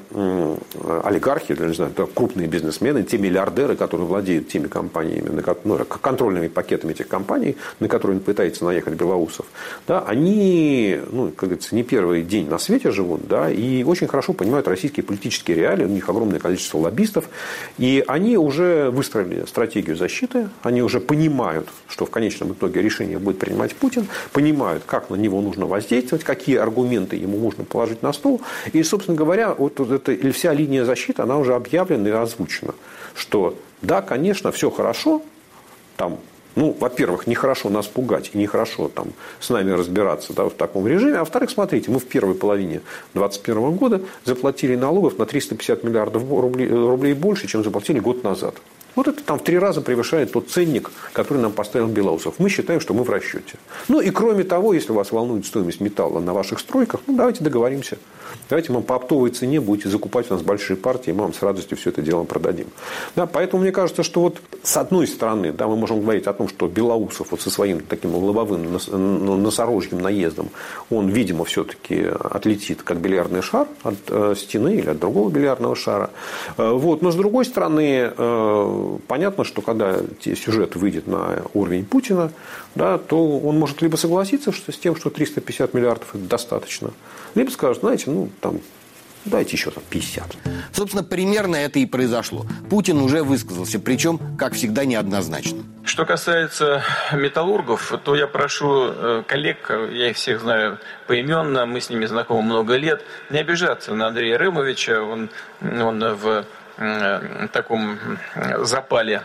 олигархи, 1.04 1.52
не 1.60 1.74
знаю, 1.74 1.92
крупные 2.14 2.48
бизнесмены, 2.48 3.04
те 3.04 3.18
миллиардеры, 3.18 3.76
которые 3.76 4.08
владеют 4.08 4.48
теми 4.48 4.68
компаниями, 4.68 5.42
ну, 5.64 5.78
контрольными 5.86 6.48
пакетами 6.48 6.92
этих 6.92 7.08
компаний, 7.08 7.58
на 7.80 7.88
которые 7.88 8.18
он 8.18 8.24
пытается 8.24 8.64
наехать 8.66 8.94
Белоусов, 8.94 9.46
да, 9.88 10.02
они, 10.02 11.00
ну, 11.12 11.28
как 11.32 11.50
говорится, 11.50 11.76
не 11.76 11.84
первый 11.84 12.24
день 12.24 12.50
на 12.50 12.58
свете 12.58 12.92
живут, 12.92 13.28
да, 13.28 13.45
и 13.50 13.84
очень 13.84 14.08
хорошо 14.08 14.34
понимают 14.34 14.68
российские 14.68 15.04
политические 15.04 15.58
реалии, 15.58 15.86
у 15.86 15.90
них 15.90 16.08
огромное 16.10 16.40
количество 16.40 16.78
лоббистов, 16.78 17.30
и 17.78 18.04
они 18.08 18.38
уже 18.38 18.90
выстроили 18.92 19.46
стратегию 19.46 19.96
защиты, 19.96 20.50
они 20.64 20.82
уже 20.82 21.00
понимают, 21.00 21.68
что 21.88 22.06
в 22.06 22.10
конечном 22.10 22.54
итоге 22.54 22.82
решение 22.82 23.20
будет 23.20 23.40
принимать 23.40 23.76
Путин, 23.76 24.08
понимают, 24.32 24.84
как 24.86 25.10
на 25.10 25.16
него 25.16 25.42
нужно 25.42 25.66
воздействовать, 25.66 26.24
какие 26.24 26.58
аргументы 26.58 27.16
ему 27.16 27.38
можно 27.38 27.64
положить 27.64 28.02
на 28.04 28.14
стол, 28.14 28.42
и, 28.74 28.84
собственно 28.84 29.18
говоря, 29.18 29.54
вот, 29.54 29.80
вот 29.80 29.92
эта 29.92 30.32
вся 30.32 30.54
линия 30.54 30.86
защиты, 30.86 31.22
она 31.22 31.38
уже 31.38 31.56
объявлена 31.56 32.10
и 32.10 32.12
озвучена, 32.12 32.74
что 33.16 33.58
да, 33.82 34.02
конечно, 34.02 34.52
все 34.52 34.70
хорошо, 34.70 35.22
там 35.98 36.20
ну, 36.56 36.76
во-первых, 36.80 37.28
нехорошо 37.28 37.70
нас 37.70 37.86
пугать 37.88 38.32
и 38.34 38.38
нехорошо 38.38 38.88
там, 38.88 39.08
с 39.40 39.50
нами 39.50 39.72
разбираться 39.72 40.34
да, 40.34 40.46
в 40.46 40.54
таком 40.54 40.88
режиме. 40.88 41.18
А 41.18 41.20
во-вторых, 41.20 41.50
смотрите, 41.50 41.92
мы 41.92 42.00
в 42.00 42.06
первой 42.06 42.36
половине 42.36 42.82
2021 43.14 43.72
года 43.72 44.02
заплатили 44.24 44.76
налогов 44.76 45.18
на 45.18 45.26
350 45.26 45.84
миллиардов 45.84 46.24
рублей, 46.30 46.70
рублей 46.70 47.14
больше, 47.14 47.48
чем 47.48 47.64
заплатили 47.64 48.00
год 48.00 48.24
назад. 48.24 48.56
Вот 48.96 49.10
это 49.10 49.22
там 49.24 49.40
в 49.40 49.44
три 49.44 49.60
раза 49.60 49.82
превышает 49.82 50.32
тот 50.32 50.50
ценник, 50.50 50.90
который 51.12 51.40
нам 51.40 51.52
поставил 51.52 51.88
Белоусов. 51.88 52.36
Мы 52.38 52.50
считаем, 52.50 52.80
что 52.80 52.94
мы 52.94 53.04
в 53.04 53.10
расчете. 53.10 53.58
Ну 53.90 54.00
и 54.00 54.10
кроме 54.10 54.46
того, 54.46 54.74
если 54.74 54.94
вас 54.94 55.12
волнует 55.12 55.46
стоимость 55.46 55.82
металла 55.82 56.20
на 56.20 56.34
ваших 56.34 56.60
стройках, 56.60 57.02
ну 57.06 57.18
давайте 57.18 57.44
договоримся. 57.44 57.98
Давайте 58.50 58.72
мы 58.72 58.82
по 58.82 58.96
оптовой 58.96 59.32
цене 59.32 59.60
будете 59.60 59.90
закупать 59.90 60.30
у 60.30 60.36
нас 60.36 60.44
большие 60.44 60.78
партии, 60.78 61.10
и 61.10 61.14
мы 61.14 61.24
вам 61.24 61.34
с 61.34 61.42
радостью 61.42 61.78
все 61.78 61.90
это 61.90 62.02
дело 62.02 62.24
продадим. 62.24 62.68
Да, 63.16 63.26
поэтому 63.26 63.64
мне 63.64 63.72
кажется, 63.72 64.04
что 64.04 64.22
вот 64.22 64.38
с 64.64 64.78
одной 64.78 65.08
стороны, 65.08 65.52
да, 65.52 65.68
мы 65.68 65.76
можем 65.76 66.02
говорить 66.02 66.28
о 66.28 66.34
том, 66.34 66.48
что 66.48 66.68
Белоусов 66.68 67.32
вот 67.32 67.42
со 67.42 67.50
своим 67.50 67.82
таким 67.82 68.16
лобовым 68.16 68.80
носорожьим 69.44 70.00
наездом, 70.00 70.50
он, 70.90 71.10
видимо, 71.10 71.46
все-таки 71.46 72.06
отлетит 72.06 72.84
как 72.84 72.98
бильярдный 72.98 73.42
шар 73.42 73.68
от 73.84 73.96
э, 74.10 74.36
стены 74.38 74.76
или 74.76 74.90
от 74.90 75.00
другого 75.00 75.30
бильярдного 75.30 75.76
шара. 75.76 76.12
Э, 76.58 76.72
вот. 76.72 77.02
Но 77.02 77.12
с 77.12 77.16
другой 77.16 77.46
стороны, 77.46 78.12
э, 78.16 78.98
понятно, 79.08 79.44
что 79.44 79.62
когда 79.62 79.98
сюжет 80.22 80.76
выйдет 80.76 81.08
на 81.08 81.44
уровень 81.54 81.86
Путина, 81.86 82.32
да, 82.76 82.98
то 82.98 83.40
он 83.40 83.58
может 83.58 83.82
либо 83.82 83.96
согласиться 83.96 84.52
с 84.52 84.78
тем, 84.78 84.96
что 84.96 85.10
350 85.10 85.74
миллиардов 85.74 86.10
это 86.14 86.24
достаточно, 86.24 86.92
либо 87.36 87.50
скажет, 87.50 87.82
знаете, 87.82 88.10
ну, 88.10 88.30
там, 88.42 88.60
дайте 89.26 89.56
еще 89.56 89.72
там 89.72 89.84
50. 89.90 90.38
Собственно, 90.72 91.04
примерно 91.04 91.56
это 91.58 91.80
и 91.80 91.86
произошло. 91.86 92.46
Путин 92.70 92.98
уже 92.98 93.24
высказался, 93.24 93.80
причем, 93.80 94.20
как 94.38 94.54
всегда, 94.54 94.86
неоднозначно. 94.86 95.64
Что 95.84 96.06
касается 96.06 96.84
металлургов, 97.12 97.94
то 98.04 98.16
я 98.16 98.28
прошу 98.28 98.88
э, 98.88 99.24
коллег, 99.28 99.70
я 99.70 100.10
их 100.10 100.16
всех 100.16 100.42
знаю 100.42 100.80
поименно, 101.08 101.66
мы 101.66 101.82
с 101.82 101.90
ними 101.90 102.06
знакомы 102.06 102.42
много 102.42 102.76
лет, 102.76 103.04
не 103.30 103.40
обижаться 103.40 103.94
на 103.94 104.08
Андрея 104.08 104.38
Рымовича, 104.38 105.02
он, 105.02 105.30
он 105.62 106.00
в 106.16 106.46
э, 106.78 107.48
таком 107.52 108.00
запале 108.60 109.22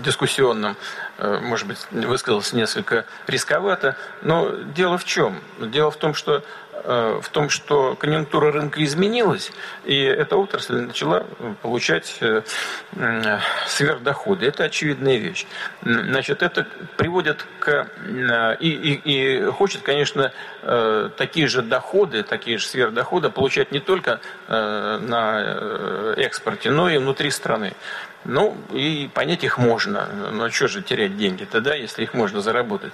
дискуссионном, 0.00 0.76
может 1.18 1.66
быть, 1.66 1.78
высказался 1.90 2.56
несколько 2.56 3.04
рисковато. 3.26 3.96
Но 4.22 4.50
дело 4.74 4.96
в 4.96 5.04
чем? 5.04 5.40
Дело 5.60 5.90
в 5.90 5.96
том, 5.96 6.14
что 6.14 6.42
Э, 6.84 7.20
в 7.22 7.28
том, 7.28 7.48
что 7.48 7.94
конъюнктура 7.94 8.50
рынка 8.50 8.82
изменилась, 8.82 9.52
и 9.84 10.02
эта 10.02 10.36
отрасль 10.36 10.80
начала 10.80 11.24
получать 11.62 12.18
э, 12.20 12.42
сверхдоходы. 13.68 14.46
Это 14.46 14.64
очевидная 14.64 15.16
вещь. 15.18 15.46
Значит, 15.82 16.42
это 16.42 16.66
приводит 16.96 17.46
к... 17.60 17.88
Э, 18.04 18.56
и, 18.58 18.70
и, 18.70 19.00
и 19.04 19.44
хочет, 19.50 19.82
конечно, 19.82 20.32
такие 21.16 21.48
же 21.48 21.60
доходы, 21.62 22.22
такие 22.22 22.58
же 22.58 22.66
сверхдоходы 22.66 23.30
получать 23.30 23.72
не 23.72 23.80
только 23.80 24.20
на 24.46 26.14
экспорте, 26.16 26.70
но 26.70 26.88
и 26.88 26.98
внутри 26.98 27.32
страны. 27.32 27.74
Ну, 28.24 28.56
и 28.72 29.10
понять 29.12 29.44
их 29.44 29.58
можно. 29.58 30.08
Но 30.32 30.50
что 30.50 30.68
же 30.68 30.82
терять 30.82 31.16
деньги 31.16 31.44
тогда, 31.44 31.74
если 31.74 32.02
их 32.02 32.14
можно 32.14 32.40
заработать? 32.40 32.92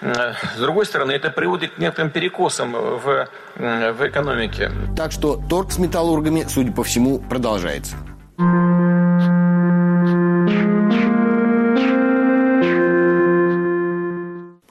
С 0.00 0.60
другой 0.60 0.86
стороны, 0.86 1.12
это 1.12 1.30
приводит 1.30 1.72
к 1.74 1.78
некоторым 1.78 2.10
перекосам 2.10 2.72
в, 2.72 3.28
в 3.56 4.08
экономике. 4.08 4.70
Так 4.96 5.12
что 5.12 5.40
торг 5.48 5.72
с 5.72 5.78
металлургами, 5.78 6.46
судя 6.48 6.72
по 6.72 6.84
всему, 6.84 7.18
продолжается. 7.18 7.96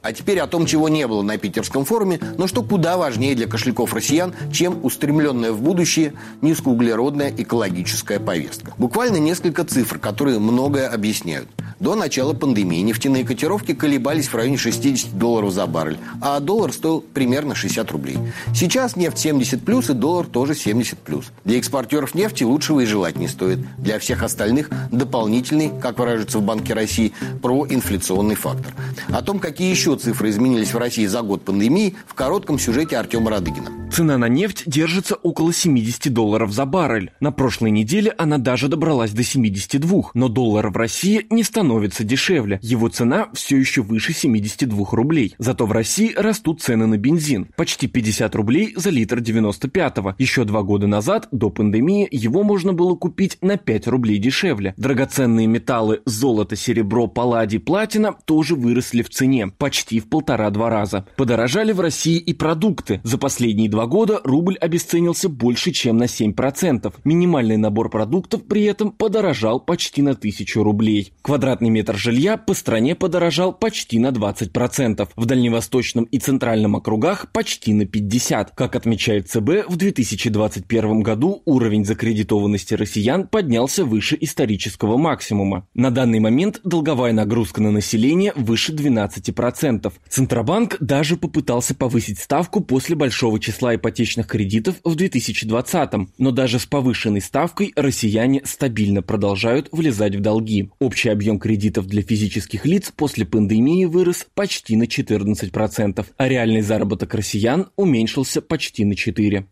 А 0.07 0.13
теперь 0.13 0.39
о 0.39 0.47
том, 0.47 0.65
чего 0.65 0.87
не 0.87 1.05
было 1.05 1.21
на 1.21 1.37
питерском 1.37 1.83
форуме, 1.83 2.17
но 2.37 2.47
что 2.47 2.63
куда 2.63 2.95
важнее 2.95 3.35
для 3.35 3.45
кошельков 3.45 3.93
россиян, 3.93 4.33
чем 4.53 4.79
устремленная 4.85 5.51
в 5.51 5.61
будущее 5.61 6.13
низкоуглеродная 6.41 7.33
экологическая 7.37 8.17
повестка. 8.17 8.73
Буквально 8.77 9.17
несколько 9.17 9.65
цифр, 9.65 9.99
которые 9.99 10.39
многое 10.39 10.87
объясняют. 10.87 11.49
До 11.79 11.93
начала 11.93 12.33
пандемии 12.33 12.81
нефтяные 12.81 13.23
котировки 13.23 13.73
колебались 13.73 14.27
в 14.27 14.35
районе 14.35 14.57
60 14.57 15.17
долларов 15.17 15.51
за 15.51 15.67
баррель, 15.67 15.99
а 16.21 16.39
доллар 16.39 16.73
стоил 16.73 17.01
примерно 17.01 17.53
60 17.53 17.91
рублей. 17.91 18.17
Сейчас 18.55 18.95
нефть 18.95 19.19
70 19.19 19.63
плюс 19.63 19.89
и 19.89 19.93
доллар 19.93 20.25
тоже 20.25 20.55
70 20.55 20.97
плюс. 20.97 21.25
Для 21.45 21.59
экспортеров 21.59 22.15
нефти 22.15 22.43
лучшего 22.43 22.79
и 22.79 22.85
желать 22.85 23.17
не 23.17 23.27
стоит. 23.27 23.59
Для 23.77 23.99
всех 23.99 24.23
остальных 24.23 24.69
дополнительный, 24.91 25.71
как 25.79 25.99
выражаются 25.99 26.39
в 26.39 26.43
Банке 26.43 26.73
России, 26.73 27.13
проинфляционный 27.43 28.35
фактор. 28.35 28.73
О 29.09 29.21
том, 29.21 29.37
какие 29.39 29.69
еще 29.69 29.95
цифры 29.95 30.29
изменились 30.31 30.73
в 30.73 30.77
России 30.77 31.05
за 31.05 31.21
год 31.21 31.43
пандемии, 31.43 31.95
в 32.07 32.15
коротком 32.15 32.57
сюжете 32.57 32.97
Артема 32.97 33.29
Радыгина. 33.29 33.69
Цена 33.91 34.17
на 34.17 34.27
нефть 34.27 34.63
держится 34.65 35.15
около 35.15 35.53
70 35.53 36.13
долларов 36.13 36.51
за 36.51 36.65
баррель. 36.65 37.11
На 37.19 37.31
прошлой 37.31 37.71
неделе 37.71 38.13
она 38.17 38.37
даже 38.37 38.67
добралась 38.67 39.11
до 39.11 39.23
72, 39.23 40.11
но 40.13 40.27
доллар 40.27 40.69
в 40.69 40.77
России 40.77 41.25
не 41.29 41.43
становится 41.67 42.05
дешевле. 42.05 42.59
Его 42.63 42.87
цена 42.87 43.27
все 43.33 43.57
еще 43.57 43.81
выше 43.81 44.13
72 44.13 44.85
рублей. 44.91 45.35
Зато 45.37 45.65
в 45.65 45.73
России 45.73 46.13
растут 46.15 46.61
цены 46.61 46.85
на 46.85 46.97
бензин. 46.97 47.49
Почти 47.57 47.87
50 47.87 48.33
рублей 48.35 48.73
за 48.77 48.89
литр 48.89 49.19
95-го. 49.19 50.15
Еще 50.17 50.45
два 50.45 50.63
года 50.63 50.87
назад, 50.87 51.27
до 51.33 51.49
пандемии, 51.49 52.07
его 52.09 52.43
можно 52.43 52.71
было 52.71 52.95
купить 52.95 53.37
на 53.41 53.57
5 53.57 53.87
рублей 53.87 54.17
дешевле. 54.17 54.73
Драгоценные 54.77 55.45
металлы 55.45 55.99
золото, 56.05 56.55
серебро, 56.55 57.07
палладий, 57.07 57.59
платина 57.59 58.15
тоже 58.23 58.55
выросли 58.55 59.01
в 59.01 59.09
цене. 59.09 59.47
Почти 59.57 59.99
в 59.99 60.07
полтора-два 60.07 60.69
раза. 60.69 61.05
Подорожали 61.17 61.73
в 61.73 61.81
России 61.81 62.17
и 62.17 62.33
продукты. 62.33 63.01
За 63.03 63.17
последние 63.17 63.69
два 63.69 63.87
года 63.87 64.21
рубль 64.23 64.55
обесценился 64.55 65.27
больше, 65.27 65.71
чем 65.71 65.97
на 65.97 66.05
7%. 66.05 66.93
Минимальный 67.03 67.57
набор 67.57 67.89
продуктов 67.89 68.45
при 68.45 68.63
этом 68.63 68.91
подорожал 68.91 69.59
почти 69.59 70.01
на 70.01 70.15
тысячу 70.15 70.63
рублей. 70.63 71.11
Квадратный 71.21 71.56
квадратный 71.57 71.69
метр 71.69 71.97
жилья 71.97 72.37
по 72.37 72.53
стране 72.53 72.93
подорожал 72.93 73.51
почти 73.51 73.97
на 73.97 74.09
20%, 74.09 75.09
в 75.15 75.25
Дальневосточном 75.25 76.03
и 76.05 76.19
Центральном 76.19 76.75
округах 76.75 77.31
почти 77.31 77.73
на 77.73 77.83
50%. 77.83 78.49
Как 78.55 78.75
отмечает 78.75 79.29
ЦБ, 79.29 79.67
в 79.67 79.75
2021 79.75 81.01
году 81.01 81.41
уровень 81.45 81.83
закредитованности 81.83 82.75
россиян 82.75 83.27
поднялся 83.27 83.85
выше 83.85 84.17
исторического 84.21 84.97
максимума. 84.97 85.65
На 85.73 85.89
данный 85.89 86.19
момент 86.19 86.59
долговая 86.63 87.13
нагрузка 87.13 87.61
на 87.61 87.71
население 87.71 88.33
выше 88.35 88.73
12%. 88.73 89.91
Центробанк 90.09 90.77
даже 90.79 91.17
попытался 91.17 91.73
повысить 91.73 92.19
ставку 92.19 92.61
после 92.61 92.95
большого 92.95 93.39
числа 93.39 93.75
ипотечных 93.75 94.27
кредитов 94.27 94.75
в 94.83 94.95
2020, 94.95 95.89
но 96.19 96.31
даже 96.31 96.59
с 96.59 96.65
повышенной 96.65 97.21
ставкой 97.21 97.73
россияне 97.75 98.41
стабильно 98.45 99.01
продолжают 99.01 99.69
влезать 99.71 100.15
в 100.15 100.19
долги. 100.19 100.69
Общий 100.79 101.09
объем 101.09 101.39
кредитов 101.47 101.87
для 101.87 102.01
физических 102.01 102.65
лиц 102.65 102.91
после 102.93 103.25
пандемии 103.25 103.85
вырос 103.85 104.27
почти 104.35 104.75
на 104.75 104.83
14%, 104.83 106.05
а 106.17 106.27
реальный 106.27 106.59
заработок 106.59 107.13
россиян 107.13 107.69
уменьшился 107.77 108.41
почти 108.41 108.83
на 108.83 108.91
4%. 108.91 109.45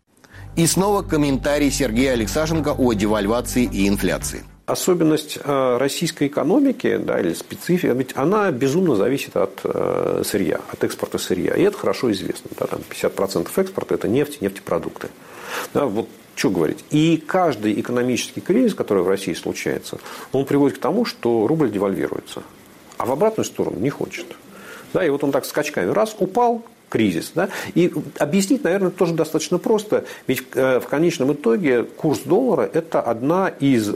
И 0.57 0.67
снова 0.67 1.03
комментарий 1.03 1.71
Сергея 1.71 2.11
Алексашенко 2.11 2.73
о 2.77 2.91
девальвации 2.91 3.63
и 3.63 3.87
инфляции 3.87 4.43
особенность 4.65 5.37
э, 5.41 5.77
российской 5.77 6.27
экономики, 6.27 6.97
да, 6.97 7.19
или 7.19 7.33
специфика, 7.33 7.93
ведь 7.93 8.17
она 8.17 8.51
безумно 8.51 8.95
зависит 8.95 9.37
от 9.37 9.61
э, 9.63 10.23
сырья, 10.25 10.59
от 10.71 10.83
экспорта 10.83 11.19
сырья. 11.19 11.53
И 11.53 11.61
это 11.61 11.77
хорошо 11.77 12.11
известно. 12.11 12.49
Да, 12.59 12.65
там 12.65 12.79
50% 12.89 13.47
экспорта– 13.55 13.93
это 13.95 14.07
нефть 14.07 14.39
и 14.41 14.43
нефтепродукты. 14.43 15.09
Да, 15.73 15.85
вот 15.85 16.09
что 16.35 16.49
говорить. 16.49 16.83
И 16.91 17.17
каждый 17.17 17.79
экономический 17.79 18.41
кризис, 18.41 18.75
который 18.75 19.03
в 19.03 19.07
России 19.07 19.33
случается, 19.33 19.99
он 20.31 20.45
приводит 20.45 20.77
к 20.77 20.81
тому, 20.81 21.05
что 21.05 21.47
рубль 21.47 21.71
девальвируется. 21.71 22.43
А 22.97 23.05
в 23.05 23.11
обратную 23.11 23.45
сторону 23.45 23.79
не 23.79 23.89
хочет. 23.89 24.25
Да, 24.93 25.05
и 25.05 25.09
вот 25.09 25.23
он 25.23 25.31
так 25.31 25.45
скачками 25.45 25.89
раз 25.91 26.15
упал, 26.19 26.63
кризис. 26.89 27.31
Да? 27.35 27.49
И 27.73 27.91
объяснить, 28.19 28.63
наверное, 28.63 28.91
тоже 28.91 29.13
достаточно 29.13 29.57
просто. 29.57 30.05
Ведь 30.27 30.43
э, 30.53 30.79
в 30.79 30.87
конечном 30.87 31.33
итоге 31.33 31.83
курс 31.83 32.19
доллара– 32.19 32.69
это 32.73 33.01
одна 33.01 33.47
из, 33.47 33.93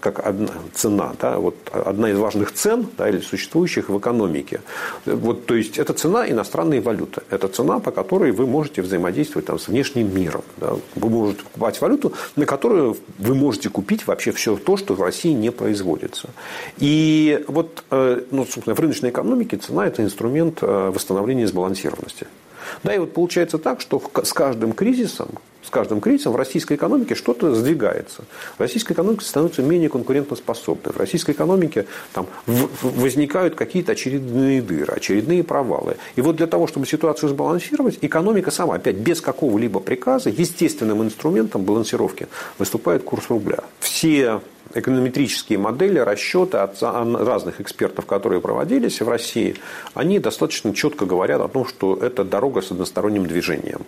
как 0.00 0.26
одна 0.26 0.52
цена, 0.74 1.12
да? 1.20 1.38
вот 1.38 1.56
одна 1.72 2.10
из 2.10 2.18
важных 2.18 2.52
цен 2.52 2.86
да, 2.96 3.08
или 3.08 3.20
существующих 3.20 3.88
в 3.88 3.98
экономике. 3.98 4.60
Вот, 5.04 5.46
то 5.46 5.54
есть, 5.54 5.78
это 5.78 5.92
цена 5.92 6.28
иностранной 6.28 6.80
валюты. 6.80 7.22
Это 7.30 7.48
цена, 7.48 7.78
по 7.78 7.90
которой 7.90 8.32
вы 8.32 8.46
можете 8.46 8.82
взаимодействовать 8.82 9.46
там, 9.46 9.58
с 9.58 9.68
внешним 9.68 10.14
миром. 10.14 10.42
Да? 10.58 10.74
Вы 10.94 11.10
можете 11.10 11.42
покупать 11.42 11.80
валюту, 11.80 12.12
на 12.36 12.46
которую 12.46 12.96
вы 13.18 13.34
можете 13.34 13.68
купить 13.68 14.06
вообще 14.06 14.32
все 14.32 14.56
то, 14.56 14.76
что 14.76 14.94
в 14.94 15.02
России 15.02 15.32
не 15.32 15.50
производится. 15.50 16.30
И 16.78 17.44
вот 17.48 17.84
э, 17.90 18.22
ну, 18.30 18.44
собственно, 18.44 18.74
в 18.74 18.80
рыночной 18.80 19.10
экономике 19.10 19.56
цена– 19.56 19.86
это 19.88 20.02
инструмент 20.02 20.58
э, 20.62 20.90
восстановления 20.94 21.46
сбалансированности. 21.46 22.26
Да, 22.82 22.94
и 22.94 22.98
вот 22.98 23.12
получается 23.12 23.58
так, 23.58 23.80
что 23.80 24.02
с 24.22 24.32
каждым 24.32 24.72
кризисом, 24.72 25.28
с 25.62 25.70
каждым 25.70 26.00
кризисом 26.00 26.32
в 26.32 26.36
российской 26.36 26.74
экономике 26.74 27.14
что-то 27.14 27.54
сдвигается. 27.54 28.24
Российская 28.56 28.94
экономика 28.94 29.22
становится 29.22 29.62
менее 29.62 29.90
конкурентоспособной. 29.90 30.94
В 30.94 30.96
российской 30.96 31.32
экономике 31.32 31.86
там, 32.14 32.26
возникают 32.46 33.54
какие-то 33.54 33.92
очередные 33.92 34.62
дыры, 34.62 34.94
очередные 34.94 35.44
провалы. 35.44 35.96
И 36.16 36.22
вот 36.22 36.36
для 36.36 36.46
того, 36.46 36.66
чтобы 36.66 36.86
ситуацию 36.86 37.28
сбалансировать, 37.28 37.98
экономика 38.00 38.50
сама, 38.50 38.76
опять 38.76 38.96
без 38.96 39.20
какого-либо 39.20 39.80
приказа, 39.80 40.30
естественным 40.30 41.02
инструментом 41.02 41.64
балансировки 41.64 42.28
выступает 42.58 43.02
курс 43.02 43.28
рубля. 43.28 43.58
Все 43.80 44.40
эконометрические 44.74 45.58
модели, 45.58 45.98
расчеты 45.98 46.58
от 46.58 46.80
разных 46.82 47.60
экспертов, 47.60 48.06
которые 48.06 48.40
проводились 48.40 49.00
в 49.00 49.08
России, 49.08 49.56
они 49.94 50.18
достаточно 50.18 50.74
четко 50.74 51.06
говорят 51.06 51.40
о 51.40 51.48
том, 51.48 51.66
что 51.66 51.96
это 51.96 52.24
дорога 52.24 52.60
с 52.60 52.70
односторонним 52.70 53.26
движением. 53.26 53.82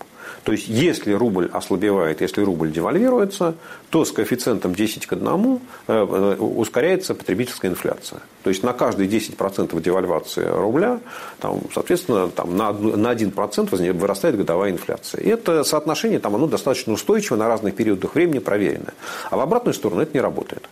То 0.44 0.52
есть, 0.52 0.68
если 0.68 1.12
рубль 1.12 1.50
ослабевает, 1.52 2.20
если 2.22 2.42
рубль 2.42 2.70
девальвируется, 2.70 3.54
то 3.90 4.04
с 4.04 4.12
коэффициентом 4.12 4.74
10 4.74 5.06
к 5.06 5.12
1 5.12 5.26
э, 5.26 5.58
э, 5.88 6.36
ускоряется 6.38 7.14
потребительская 7.14 7.70
инфляция. 7.70 8.20
То 8.42 8.48
есть, 8.48 8.62
на 8.62 8.72
каждые 8.72 9.08
10% 9.08 9.78
девальвации 9.82 10.44
рубля, 10.44 11.00
там, 11.40 11.60
соответственно, 11.74 12.28
там, 12.28 12.56
на 12.56 12.70
1% 12.70 13.92
вырастает 13.92 14.36
годовая 14.36 14.70
инфляция. 14.70 15.20
И 15.20 15.28
это 15.28 15.62
соотношение 15.64 16.20
там, 16.20 16.34
оно 16.34 16.46
достаточно 16.46 16.94
устойчиво 16.94 17.36
на 17.36 17.48
разных 17.48 17.74
периодах 17.74 18.14
времени 18.14 18.38
проверенное. 18.38 18.94
А 19.30 19.36
в 19.36 19.40
обратную 19.40 19.74
сторону 19.74 20.00
это 20.00 20.12
не 20.14 20.20
работает. 20.20 20.69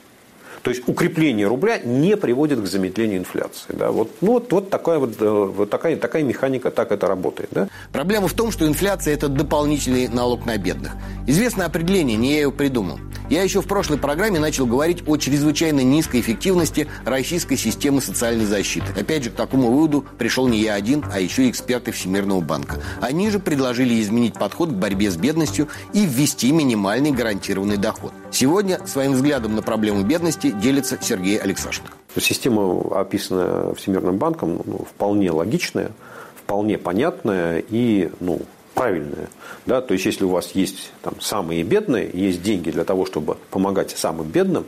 То 0.68 0.74
есть 0.74 0.87
укрепление 0.87 1.46
рубля 1.46 1.78
не 1.83 2.14
приводит 2.14 2.61
к 2.61 2.66
замедлению 2.66 3.20
инфляции. 3.20 3.72
Да? 3.72 3.90
Вот, 3.90 4.11
ну, 4.20 4.33
вот, 4.33 4.52
вот, 4.52 4.68
такая, 4.68 4.98
вот, 4.98 5.14
э, 5.18 5.26
вот 5.26 5.70
такая, 5.70 5.96
такая 5.96 6.22
механика, 6.22 6.70
так 6.70 6.92
это 6.92 7.07
работает. 7.07 7.48
Да? 7.52 7.68
Проблема 7.90 8.28
в 8.28 8.35
том, 8.35 8.50
что 8.50 8.66
инфляция– 8.66 9.14
это 9.14 9.28
дополнительный 9.28 10.09
налог 10.09 10.44
на 10.44 10.59
бедных. 10.59 10.92
Известное 11.26 11.64
определение, 11.64 12.18
не 12.18 12.35
я 12.35 12.40
его 12.42 12.52
придумал. 12.52 12.98
Я 13.31 13.42
еще 13.42 13.62
в 13.62 13.66
прошлой 13.66 13.96
программе 13.98 14.40
начал 14.40 14.66
говорить 14.66 15.02
о 15.07 15.16
чрезвычайно 15.16 15.81
низкой 15.81 16.20
эффективности 16.20 16.87
российской 17.04 17.57
системы 17.57 18.00
социальной 18.00 18.46
защиты. 18.46 18.87
Опять 18.98 19.24
же, 19.24 19.31
к 19.31 19.35
такому 19.35 19.70
выводу 19.70 20.07
пришел 20.18 20.48
не 20.48 20.61
я 20.61 20.74
один, 20.74 21.04
а 21.12 21.20
еще 21.20 21.46
и 21.46 21.50
эксперты 21.50 21.92
Всемирного 21.92 22.40
банка. 22.40 22.76
Они 23.00 23.31
же 23.31 23.38
предложили 23.38 24.00
изменить 24.00 24.35
подход 24.35 24.70
к 24.70 24.74
борьбе 24.74 25.11
с 25.11 25.16
бедностью 25.16 25.68
и 25.92 26.07
ввести 26.07 26.52
минимальный 26.52 27.11
гарантированный 27.11 27.76
доход. 27.76 28.12
Сегодня 28.31 28.87
своим 28.87 29.12
взглядом 29.12 29.55
на 29.55 29.62
проблему 29.62 30.05
бедности 30.05 30.51
делится 30.51 30.99
Сергей 31.01 31.38
Алексашенко. 31.38 31.93
Система, 32.17 33.01
описанная 33.01 33.75
Всемирным 33.75 34.19
банком, 34.19 34.61
ну, 34.64 34.79
вполне 34.79 35.31
логичная, 35.31 35.93
вполне 36.37 36.79
понятная 36.79 37.62
и 37.69 38.11
ну, 38.21 38.41
правильная. 38.79 39.29
Да? 39.67 39.81
То 39.81 39.95
есть, 39.95 40.07
если 40.07 40.25
у 40.25 40.31
вас 40.31 40.53
есть 40.53 40.93
там, 41.03 41.21
самые 41.21 41.62
бедные, 41.62 42.11
есть 42.12 42.43
деньги 42.43 42.71
для 42.71 42.85
того, 42.85 43.07
чтобы 43.07 43.37
помогать 43.51 43.91
самым 43.91 44.27
бедным, 44.27 44.64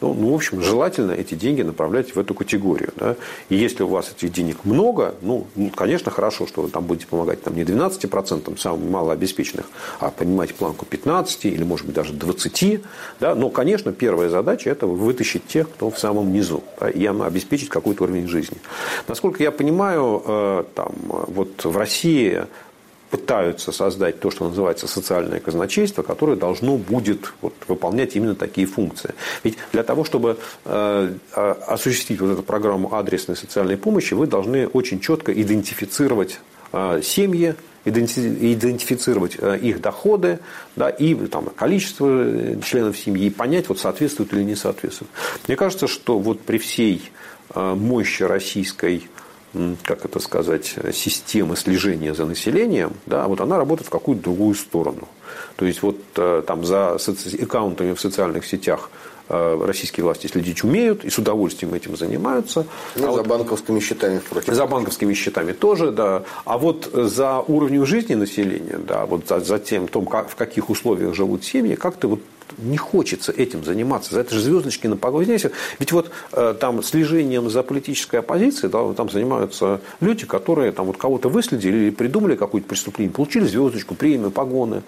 ну, 0.00 0.14
ну 0.14 0.32
в 0.32 0.34
общем, 0.34 0.60
желательно 0.62 1.12
эти 1.12 1.34
деньги 1.34 1.62
направлять 1.62 2.14
в 2.14 2.18
эту 2.18 2.34
категорию. 2.34 2.92
Да? 2.96 3.16
И 3.48 3.56
если 3.56 3.82
у 3.84 3.88
вас 3.88 4.12
этих 4.16 4.32
денег 4.32 4.64
много, 4.64 5.14
ну, 5.22 5.46
ну 5.54 5.70
конечно, 5.70 6.10
хорошо, 6.10 6.46
что 6.46 6.62
вы 6.62 6.68
там 6.68 6.84
будете 6.84 7.06
помогать 7.06 7.42
там, 7.42 7.54
не 7.54 7.62
12% 7.62 8.58
самым 8.58 8.90
малообеспеченных, 8.90 9.66
а 10.00 10.10
поднимать 10.10 10.54
планку 10.54 10.84
15 10.84 11.44
или, 11.46 11.64
может 11.64 11.86
быть, 11.86 11.94
даже 11.94 12.12
20. 12.12 12.80
Да? 13.20 13.34
Но, 13.34 13.48
конечно, 13.50 13.92
первая 13.92 14.28
задача– 14.28 14.70
это 14.70 14.86
вытащить 14.86 15.46
тех, 15.46 15.70
кто 15.70 15.90
в 15.90 15.98
самом 15.98 16.32
низу, 16.32 16.62
да? 16.80 16.90
и 16.90 17.06
обеспечить 17.06 17.68
какой-то 17.68 18.04
уровень 18.04 18.26
жизни. 18.26 18.58
Насколько 19.08 19.42
я 19.42 19.50
понимаю, 19.50 20.22
э, 20.26 20.64
там, 20.74 20.92
вот 21.06 21.64
в 21.64 21.76
России 21.76 22.46
пытаются 23.12 23.72
создать 23.72 24.20
то, 24.20 24.30
что 24.30 24.48
называется 24.48 24.88
социальное 24.88 25.38
казначейство, 25.38 26.02
которое 26.02 26.34
должно 26.34 26.78
будет 26.78 27.34
вот, 27.42 27.52
выполнять 27.68 28.16
именно 28.16 28.34
такие 28.34 28.66
функции. 28.66 29.14
Ведь 29.44 29.58
для 29.70 29.82
того, 29.82 30.04
чтобы 30.04 30.38
э, 30.64 31.14
осуществить 31.34 32.22
вот 32.22 32.32
эту 32.32 32.42
программу 32.42 32.94
адресной 32.94 33.36
социальной 33.36 33.76
помощи, 33.76 34.14
вы 34.14 34.26
должны 34.26 34.66
очень 34.66 34.98
четко 34.98 35.30
идентифицировать 35.30 36.40
э, 36.72 37.02
семьи, 37.02 37.54
идентифицировать 37.84 39.36
э, 39.38 39.58
их 39.58 39.82
доходы 39.82 40.38
да, 40.74 40.88
и 40.88 41.14
там, 41.26 41.50
количество 41.54 42.06
э, 42.08 42.60
членов 42.64 42.96
семьи, 42.96 43.26
и 43.26 43.30
понять, 43.30 43.68
вот, 43.68 43.78
соответствует 43.78 44.32
или 44.32 44.42
не 44.42 44.56
соответствует. 44.56 45.10
Мне 45.46 45.56
кажется, 45.56 45.86
что 45.86 46.18
вот 46.18 46.40
при 46.40 46.56
всей 46.56 47.10
э, 47.54 47.74
мощи 47.74 48.22
российской 48.22 49.06
как 49.84 50.04
это 50.04 50.18
сказать, 50.18 50.74
системы 50.92 51.56
слежения 51.56 52.14
за 52.14 52.24
населением, 52.24 52.94
да, 53.06 53.26
вот 53.28 53.40
она 53.40 53.58
работает 53.58 53.86
в 53.86 53.90
какую-то 53.90 54.22
другую 54.22 54.54
сторону. 54.54 55.08
То 55.56 55.66
есть, 55.66 55.82
вот 55.82 55.96
э, 56.16 56.42
там 56.46 56.64
за 56.64 56.96
аккаунтами 57.42 57.92
в 57.92 58.00
социальных 58.00 58.46
сетях 58.46 58.90
э, 59.28 59.64
российские 59.64 60.04
власти 60.04 60.26
следить 60.26 60.64
умеют 60.64 61.04
и 61.04 61.10
с 61.10 61.18
удовольствием 61.18 61.74
этим 61.74 61.96
занимаются. 61.96 62.66
Ну, 62.96 63.08
а 63.08 63.12
за 63.12 63.18
вот, 63.18 63.26
банковскими 63.26 63.80
счетами, 63.80 64.18
впрочем. 64.18 64.54
За 64.54 64.66
банковскими 64.66 65.14
счетами 65.14 65.52
тоже, 65.52 65.90
да. 65.90 66.22
А 66.44 66.58
вот 66.58 66.90
за 66.92 67.40
уровнем 67.40 67.86
жизни 67.86 68.14
населения, 68.14 68.78
да, 68.78 69.06
вот 69.06 69.28
за, 69.28 69.40
за 69.40 69.58
тем, 69.58 69.88
том, 69.88 70.06
как, 70.06 70.30
в 70.30 70.36
каких 70.36 70.70
условиях 70.70 71.14
живут 71.14 71.44
семьи, 71.44 71.74
как-то 71.74 72.08
вот 72.08 72.20
не 72.58 72.76
хочется 72.76 73.32
этим 73.32 73.64
заниматься. 73.64 74.14
За 74.14 74.20
это 74.20 74.34
же 74.34 74.40
звездочки 74.40 74.86
на 74.86 74.96
погоде. 74.96 75.38
Ведь 75.78 75.92
вот 75.92 76.10
э, 76.32 76.54
там 76.58 76.82
слежением 76.82 77.50
за 77.50 77.62
политической 77.62 78.16
оппозицией 78.16 78.70
да, 78.70 78.92
там 78.94 79.10
занимаются 79.10 79.80
люди, 80.00 80.26
которые 80.26 80.72
там 80.72 80.86
вот 80.86 80.96
кого-то 80.96 81.28
выследили 81.28 81.76
или 81.76 81.90
придумали 81.90 82.36
какое-то 82.36 82.68
преступление, 82.68 83.12
получили 83.12 83.46
звездочку, 83.46 83.94
премию, 83.94 84.30
погоны. 84.30 84.82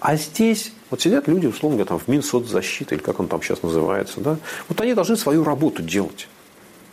А 0.00 0.16
здесь 0.16 0.72
вот 0.90 1.00
сидят 1.00 1.26
люди, 1.26 1.46
условно 1.46 1.78
говоря, 1.78 1.88
там, 1.88 1.98
в 1.98 2.08
Минсоцзащиты, 2.08 2.96
или 2.96 3.02
как 3.02 3.18
он 3.18 3.28
там 3.28 3.42
сейчас 3.42 3.62
называется, 3.62 4.20
да, 4.20 4.36
вот 4.68 4.80
они 4.80 4.94
должны 4.94 5.16
свою 5.16 5.42
работу 5.42 5.82
делать. 5.82 6.28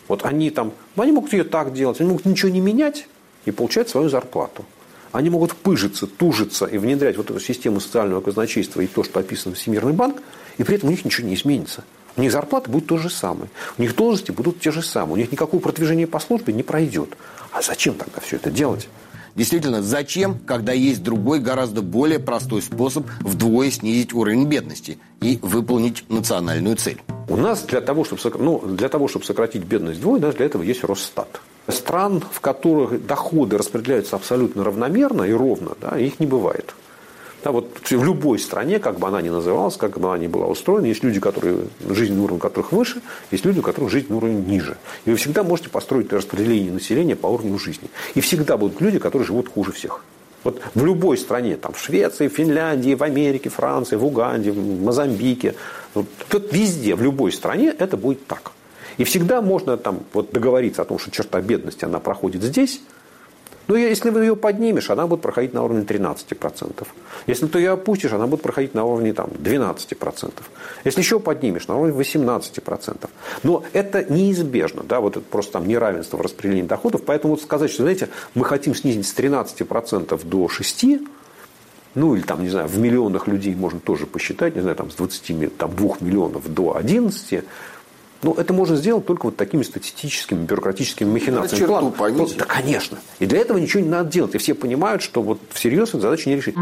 Вот 0.08 0.26
они 0.26 0.50
там, 0.50 0.74
они 0.96 1.12
могут 1.12 1.34
ее 1.34 1.44
так 1.44 1.74
делать, 1.74 2.00
они 2.00 2.10
могут 2.10 2.26
ничего 2.26 2.50
не 2.50 2.62
менять 2.62 3.08
и 3.46 3.52
получать 3.52 3.90
свою 3.90 4.10
зарплату 4.10 4.66
они 5.14 5.30
могут 5.30 5.54
пыжиться, 5.54 6.08
тужиться 6.08 6.66
и 6.66 6.78
внедрять 6.78 7.18
вот 7.18 7.30
эту 7.30 7.40
систему 7.40 7.80
социального 7.80 8.20
казначейства 8.20 8.82
и 8.82 8.88
то, 8.88 9.04
что 9.04 9.20
описано 9.20 9.56
в 9.56 9.58
Всемирный 9.58 9.94
банк, 9.94 10.18
и 10.58 10.64
при 10.64 10.76
этом 10.76 10.90
у 10.90 10.92
них 10.92 11.06
ничего 11.06 11.28
не 11.28 11.36
изменится. 11.36 11.86
У 12.18 12.22
них 12.22 12.32
зарплаты 12.32 12.70
будут 12.70 12.88
то 12.88 12.98
же 12.98 13.10
самое. 13.10 13.50
У 13.78 13.82
них 13.82 13.96
должности 13.96 14.32
будут 14.32 14.60
те 14.60 14.72
же 14.72 14.82
самые. 14.82 15.14
У 15.14 15.18
них 15.18 15.32
никакого 15.32 15.62
продвижения 15.62 16.08
по 16.08 16.20
службе 16.20 16.54
не 16.54 16.64
пройдет. 16.64 17.10
А 17.52 17.62
зачем 17.62 17.96
тогда 17.96 18.20
все 18.22 18.36
это 18.36 18.52
делать? 18.52 18.90
Действительно, 19.36 19.82
зачем, 19.82 20.38
когда 20.40 20.74
есть 20.74 21.02
другой, 21.02 21.40
гораздо 21.40 21.82
более 21.82 22.20
простой 22.20 22.62
способ 22.62 23.08
вдвое 23.22 23.72
снизить 23.72 24.14
уровень 24.14 24.46
бедности 24.46 25.00
и 25.22 25.40
выполнить 25.42 26.08
национальную 26.10 26.76
цель? 26.76 27.02
У 27.30 27.36
нас 27.36 27.64
для 27.64 27.82
того, 27.82 28.04
чтобы, 28.04 28.22
ну, 28.38 28.60
для 28.60 28.90
того, 28.90 29.08
чтобы 29.08 29.26
сократить 29.26 29.64
бедность 29.64 30.00
вдвое, 30.00 30.20
даже 30.20 30.38
для 30.38 30.46
этого 30.46 30.62
есть 30.62 30.84
Росстат. 30.84 31.42
Стран, 31.68 32.22
в 32.32 32.42
которых 32.42 33.06
доходы 33.06 33.58
распределяются 33.58 34.16
абсолютно 34.16 34.64
равномерно 34.64 35.24
и 35.24 35.32
ровно, 35.32 35.72
да, 35.80 35.98
их 35.98 36.20
не 36.20 36.26
бывает. 36.26 36.74
Да, 37.44 37.52
вот 37.52 37.78
в 37.90 38.04
любой 38.04 38.40
стране, 38.40 38.80
как 38.80 39.00
бы 39.00 39.08
она 39.08 39.22
ни 39.22 39.30
называлась, 39.30 39.76
как 39.76 40.00
бы 40.00 40.08
она 40.08 40.18
ни 40.18 40.28
была 40.28 40.48
устроена, 40.48 40.86
есть 40.86 41.04
люди, 41.04 41.20
которые, 41.20 41.66
жизненный 41.90 42.24
уровень 42.24 42.40
которых 42.40 42.72
выше, 42.72 43.02
есть 43.32 43.44
люди, 43.44 43.60
у 43.60 43.62
которых 43.62 43.92
жизненный 43.92 44.18
уровень 44.18 44.46
ниже. 44.46 44.78
И 45.06 45.12
вы 45.12 45.18
всегда 45.18 45.44
можете 45.44 45.70
построить 45.70 46.12
распределение 46.14 46.72
населения 46.72 47.18
по 47.18 47.28
уровню 47.28 47.58
жизни. 47.60 47.90
И 48.16 48.22
всегда 48.22 48.56
будут 48.56 48.80
люди, 48.80 48.98
которые 48.98 49.28
живут 49.28 49.50
хуже 49.50 49.74
всех. 49.74 50.06
Вот 50.46 50.62
в 50.74 50.86
любой 50.86 51.18
стране, 51.18 51.58
там, 51.58 51.74
в 51.74 51.80
Швеции, 51.80 52.30
в 52.30 52.34
Финляндии, 52.34 52.96
в 52.96 53.04
Америке, 53.04 53.50
Франции, 53.50 53.98
в 53.98 54.06
Уганде, 54.06 54.52
в 54.52 54.84
Мозамбике, 54.84 55.56
вот, 55.94 56.08
везде, 56.52 56.96
в 56.96 57.02
любой 57.02 57.34
стране 57.34 57.74
это 57.78 57.98
будет 57.98 58.26
так. 58.26 58.52
И 58.98 59.04
всегда 59.04 59.42
можно 59.42 59.78
там, 59.78 60.02
вот, 60.14 60.32
договориться 60.32 60.82
о 60.82 60.86
том, 60.86 61.00
что 61.00 61.12
черта 61.12 61.42
бедности, 61.42 61.86
она 61.86 62.00
проходит 62.00 62.44
здесь, 62.44 62.82
но 63.68 63.78
если 63.78 64.10
вы 64.10 64.22
ее 64.22 64.36
поднимешь, 64.36 64.90
она 64.90 65.08
будет 65.08 65.22
проходить 65.22 65.54
на 65.54 65.64
уровне 65.64 65.84
13%. 65.84 66.86
Если 67.28 67.48
ты 67.48 67.60
ее 67.60 67.72
опустишь, 67.72 68.12
она 68.12 68.28
будет 68.28 68.42
проходить 68.42 68.74
на 68.74 68.84
уровне 68.84 69.14
там, 69.14 69.30
12%. 69.30 70.34
Если 70.84 71.00
еще 71.00 71.20
поднимешь, 71.20 71.68
на 71.68 71.78
уровне 71.78 72.00
18%. 72.00 73.10
Но 73.44 73.64
это 73.72 74.04
неизбежно. 74.12 74.84
Да, 74.84 75.00
вот 75.00 75.18
это 75.18 75.26
просто 75.26 75.54
там 75.54 75.68
неравенство 75.68 76.18
в 76.18 76.22
распределении 76.22 76.68
доходов. 76.68 77.04
Поэтому 77.06 77.36
вот 77.36 77.42
сказать, 77.42 77.72
что, 77.72 77.84
знаете, 77.84 78.10
мы 78.36 78.44
хотим 78.44 78.76
снизить 78.76 79.08
с 79.08 79.16
13% 79.16 80.26
до 80.26 80.46
6%, 80.48 81.08
ну, 81.96 82.16
или 82.16 82.24
там, 82.24 82.42
не 82.42 82.50
знаю, 82.50 82.68
в 82.68 82.78
миллионах 82.80 83.28
людей 83.28 83.54
можно 83.54 83.80
тоже 83.80 84.08
посчитать, 84.08 84.56
не 84.56 84.62
знаю, 84.62 84.76
там, 84.76 84.90
с 84.90 84.96
20, 84.96 85.58
там, 85.58 85.76
2 85.76 85.98
миллионов 86.02 86.52
до 86.52 86.76
11, 86.76 87.44
но 88.24 88.34
ну, 88.34 88.40
это 88.40 88.54
можно 88.54 88.78
сделать 88.78 89.06
только 89.06 89.26
вот 89.26 89.36
такими 89.36 89.64
статистическими, 89.64 90.46
бюрократическими 90.46 91.10
махинациями. 91.10 91.62
На 91.62 91.68
черту 91.68 91.92
поймите. 91.92 92.36
Да, 92.38 92.46
конечно. 92.46 92.98
И 93.20 93.26
для 93.26 93.40
этого 93.40 93.58
ничего 93.58 93.84
не 93.84 93.90
надо 93.90 94.10
делать. 94.10 94.34
И 94.36 94.38
все 94.38 94.54
понимают, 94.54 95.02
что 95.02 95.22
вот 95.22 95.40
всерьез 95.52 95.90
эту 95.90 96.00
задачу 96.00 96.30
не 96.30 96.38
решить. 96.38 96.56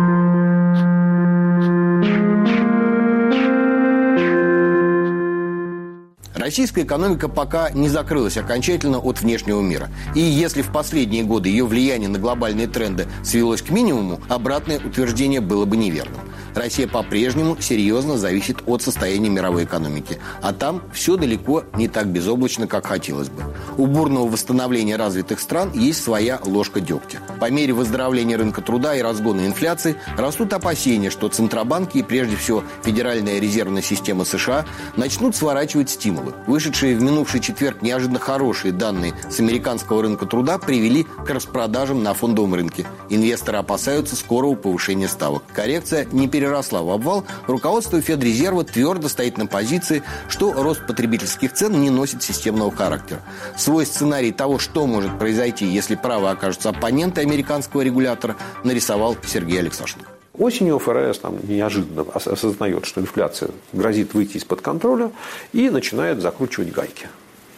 Российская 6.34 6.82
экономика 6.82 7.30
пока 7.30 7.70
не 7.70 7.88
закрылась 7.88 8.38
окончательно 8.38 8.98
от 8.98 9.22
внешнего 9.22 9.62
мира. 9.62 9.90
И 10.16 10.20
если 10.20 10.64
в 10.64 10.72
последние 10.72 11.24
годы 11.24 11.50
ее 11.50 11.66
влияние 11.66 12.10
на 12.10 12.18
глобальные 12.18 12.68
тренды 12.68 13.08
свелось 13.24 13.62
к 13.62 13.70
минимуму, 13.70 14.20
обратное 14.28 14.80
утверждение 14.80 15.40
было 15.40 15.66
бы 15.66 15.78
неверным. 15.78 16.31
Россия 16.56 16.88
по-прежнему 16.88 17.58
серьезно 17.60 18.18
зависит 18.18 18.58
от 18.66 18.82
состояния 18.82 19.30
мировой 19.30 19.64
экономики. 19.64 20.20
А 20.42 20.54
там 20.54 20.82
все 20.94 21.16
далеко 21.16 21.64
не 21.76 21.88
так 21.88 22.08
безоблачно, 22.08 22.68
как 22.68 22.88
хотелось 22.88 23.30
бы. 23.30 23.44
У 23.78 23.86
бурного 23.86 24.28
восстановления 24.28 24.96
развитых 24.96 25.40
стран 25.40 25.72
есть 25.74 26.04
своя 26.04 26.40
ложка 26.44 26.82
дегтя. 26.82 27.20
По 27.40 27.50
мере 27.50 27.74
выздоровления 27.74 28.38
рынка 28.38 28.62
труда 28.62 28.96
и 28.96 29.02
разгона 29.02 29.46
инфляции 29.46 29.96
растут 30.18 30.54
опасения, 30.54 31.10
что 31.10 31.30
Центробанки 31.30 32.00
и 32.00 32.04
прежде 32.04 32.36
всего 32.36 32.64
Федеральная 32.84 33.40
резервная 33.40 33.82
система 33.82 34.26
США 34.26 34.66
начнут 34.98 35.36
сворачивать 35.36 35.90
стимулы. 35.90 36.34
Вышедшие 36.48 36.96
в 36.96 37.02
минувший 37.02 37.40
четверг 37.40 37.82
неожиданно 37.82 38.20
хорошие 38.20 38.72
данные 38.72 39.14
с 39.30 39.40
американского 39.40 40.02
рынка 40.02 40.26
труда 40.26 40.58
привели 40.58 41.04
к 41.04 41.30
распродажам 41.30 42.04
на 42.04 42.14
фондовом 42.14 42.56
рынке. 42.56 42.86
Инвесторы 43.10 43.58
опасаются 43.58 44.16
скорого 44.16 44.56
повышения 44.56 45.08
ставок. 45.08 45.44
Коррекция 45.54 46.08
не 46.12 46.28
перед 46.28 46.41
переросла 46.42 46.82
в 46.82 46.90
обвал, 46.90 47.24
руководство 47.46 48.02
Федрезерва 48.02 48.64
твердо 48.64 49.08
стоит 49.10 49.38
на 49.38 49.46
позиции, 49.46 50.02
что 50.28 50.54
рост 50.54 50.88
потребительских 50.88 51.54
цен 51.54 51.80
не 51.80 51.92
носит 51.92 52.24
системного 52.24 52.72
характера. 52.72 53.22
Свой 53.56 53.86
сценарий 53.86 54.32
того, 54.32 54.58
что 54.58 54.88
может 54.88 55.20
произойти, 55.20 55.66
если 55.66 55.94
правы 55.94 56.32
окажутся 56.32 56.70
оппоненты 56.70 57.22
американского 57.22 57.82
регулятора, 57.82 58.38
нарисовал 58.64 59.16
Сергей 59.24 59.60
Алексашенко. 59.60 60.08
Осенью 60.40 60.80
ФРС 60.80 61.20
там, 61.20 61.38
неожиданно 61.48 62.06
осознает, 62.12 62.88
что 62.88 63.02
инфляция 63.02 63.52
грозит 63.72 64.16
выйти 64.16 64.38
из-под 64.38 64.62
контроля 64.62 65.12
и 65.54 65.70
начинает 65.70 66.22
закручивать 66.22 66.72
гайки. 66.72 67.08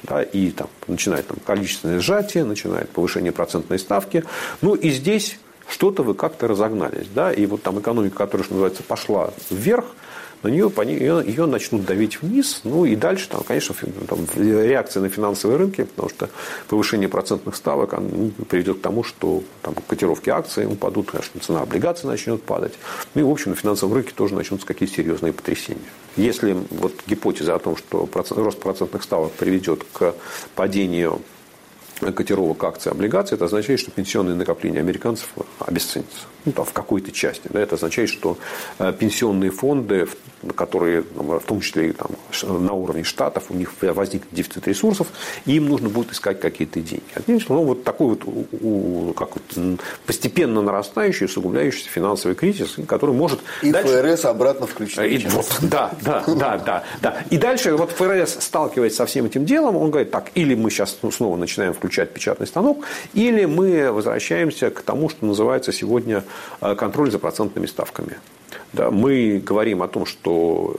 Да, 0.03 0.21
и 0.21 0.51
там, 0.51 0.67
начинает 0.87 1.25
там, 1.27 1.37
количественное 1.45 2.01
сжатие, 2.01 2.43
начинает 2.43 2.89
повышение 2.89 3.31
процентной 3.31 3.79
ставки. 3.79 4.25
Ну 4.61 4.75
и 4.75 4.89
здесь 4.89 5.37
что-то 5.67 6.03
вы 6.03 6.13
как-то 6.13 6.47
разогнались. 6.47 7.07
Да? 7.13 7.31
И 7.31 7.45
вот 7.45 7.63
там 7.63 7.79
экономика, 7.79 8.17
которая, 8.17 8.45
что 8.45 8.53
называется, 8.53 8.83
пошла 8.83 9.31
вверх, 9.49 9.85
на 10.43 10.49
нее, 10.49 10.69
по 10.69 10.81
ее, 10.81 11.23
ее 11.25 11.45
начнут 11.45 11.85
давить 11.85 12.21
вниз. 12.21 12.61
Ну 12.65 12.85
и 12.85 12.95
дальше, 12.95 13.29
там, 13.29 13.43
конечно, 13.43 13.73
там, 14.07 14.19
реакция 14.35 15.01
на 15.01 15.09
финансовые 15.09 15.57
рынки, 15.57 15.83
потому 15.85 16.09
что 16.09 16.29
повышение 16.67 17.07
процентных 17.07 17.55
ставок 17.55 17.93
ну, 17.97 18.31
приведет 18.49 18.79
к 18.79 18.81
тому, 18.81 19.03
что 19.03 19.41
там, 19.61 19.73
котировки 19.87 20.29
акций 20.29 20.65
упадут, 20.65 21.11
конечно, 21.11 21.39
цена 21.39 21.61
облигаций 21.61 22.09
начнет 22.09 22.43
падать. 22.43 22.73
Ну 23.15 23.21
и, 23.21 23.23
в 23.23 23.29
общем, 23.29 23.51
на 23.51 23.57
финансовом 23.57 23.95
рынке 23.95 24.11
тоже 24.13 24.35
начнутся 24.35 24.67
какие-то 24.67 24.93
серьезные 24.93 25.31
потрясения. 25.31 25.79
Если 26.17 26.57
вот 26.71 26.93
гипотеза 27.07 27.55
о 27.55 27.59
том, 27.59 27.77
что 27.77 28.05
процент, 28.05 28.39
рост 28.39 28.59
процентных 28.59 29.03
ставок 29.03 29.31
приведет 29.31 29.85
к 29.93 30.13
падению 30.55 31.21
котировок 32.11 32.63
акций 32.63 32.91
облигаций, 32.91 33.35
это 33.35 33.45
означает, 33.45 33.79
что 33.79 33.91
пенсионные 33.91 34.35
накопления 34.35 34.79
американцев 34.79 35.29
обесценятся. 35.59 36.27
Ну, 36.45 36.51
там, 36.51 36.65
в 36.65 36.73
какой-то 36.73 37.11
части. 37.11 37.47
Да, 37.49 37.61
это 37.61 37.75
означает, 37.75 38.09
что 38.09 38.37
э, 38.77 38.91
пенсионные 38.91 39.49
фонды, 39.49 40.07
которые, 40.55 41.05
в 41.15 41.39
том 41.45 41.61
числе 41.61 41.93
там, 41.93 42.11
на 42.43 42.73
уровне 42.73 43.03
штатов, 43.03 43.45
у 43.49 43.53
них 43.53 43.73
возникнет 43.81 44.33
дефицит 44.33 44.67
ресурсов, 44.67 45.07
и 45.45 45.55
им 45.55 45.69
нужно 45.69 45.87
будет 45.87 46.11
искать 46.11 46.41
какие-то 46.41 46.81
деньги. 46.81 47.03
Ну, 47.27 47.63
вот 47.63 47.85
такой 47.85 48.17
вот, 48.17 49.15
как 49.15 49.29
вот 49.35 49.79
постепенно 50.05 50.61
нарастающий, 50.61 51.27
усугубляющийся 51.27 51.89
финансовый 51.89 52.33
кризис, 52.33 52.75
который 52.87 53.15
может... 53.15 53.39
И 53.61 53.71
дальше... 53.71 54.01
ФРС 54.01 54.25
обратно 54.25 54.67
включить. 54.67 55.23
И, 55.23 55.27
вот, 55.29 55.47
да, 55.61 55.91
да, 56.01 56.23
да, 56.27 56.57
да, 56.57 56.83
да. 57.01 57.23
И 57.29 57.37
дальше 57.37 57.77
вот 57.77 57.91
ФРС 57.91 58.43
сталкивается 58.43 58.97
со 58.97 59.05
всем 59.05 59.25
этим 59.27 59.45
делом, 59.45 59.77
он 59.77 59.91
говорит, 59.91 60.11
так, 60.11 60.31
или 60.35 60.55
мы 60.55 60.69
сейчас 60.69 60.97
снова 61.09 61.37
начинаем 61.37 61.73
включать 61.73 61.92
печатный 62.01 62.47
станок, 62.47 62.85
или 63.13 63.45
мы 63.45 63.91
возвращаемся 63.91 64.69
к 64.69 64.81
тому, 64.81 65.09
что 65.09 65.25
называется 65.25 65.71
сегодня 65.71 66.23
э, 66.61 66.75
контроль 66.75 67.11
за 67.11 67.19
процентными 67.19 67.65
ставками. 67.65 68.17
Да, 68.73 68.89
мы 68.89 69.41
говорим 69.43 69.83
о 69.83 69.87
том, 69.87 70.05
что 70.05 70.77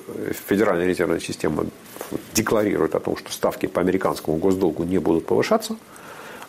Федеральная 0.48 0.86
резервная 0.86 1.20
система 1.20 1.66
декларирует 2.34 2.94
о 2.94 3.00
том, 3.00 3.16
что 3.16 3.32
ставки 3.32 3.66
по 3.66 3.80
американскому 3.80 4.36
госдолгу 4.36 4.84
не 4.84 4.98
будут 4.98 5.26
повышаться. 5.26 5.76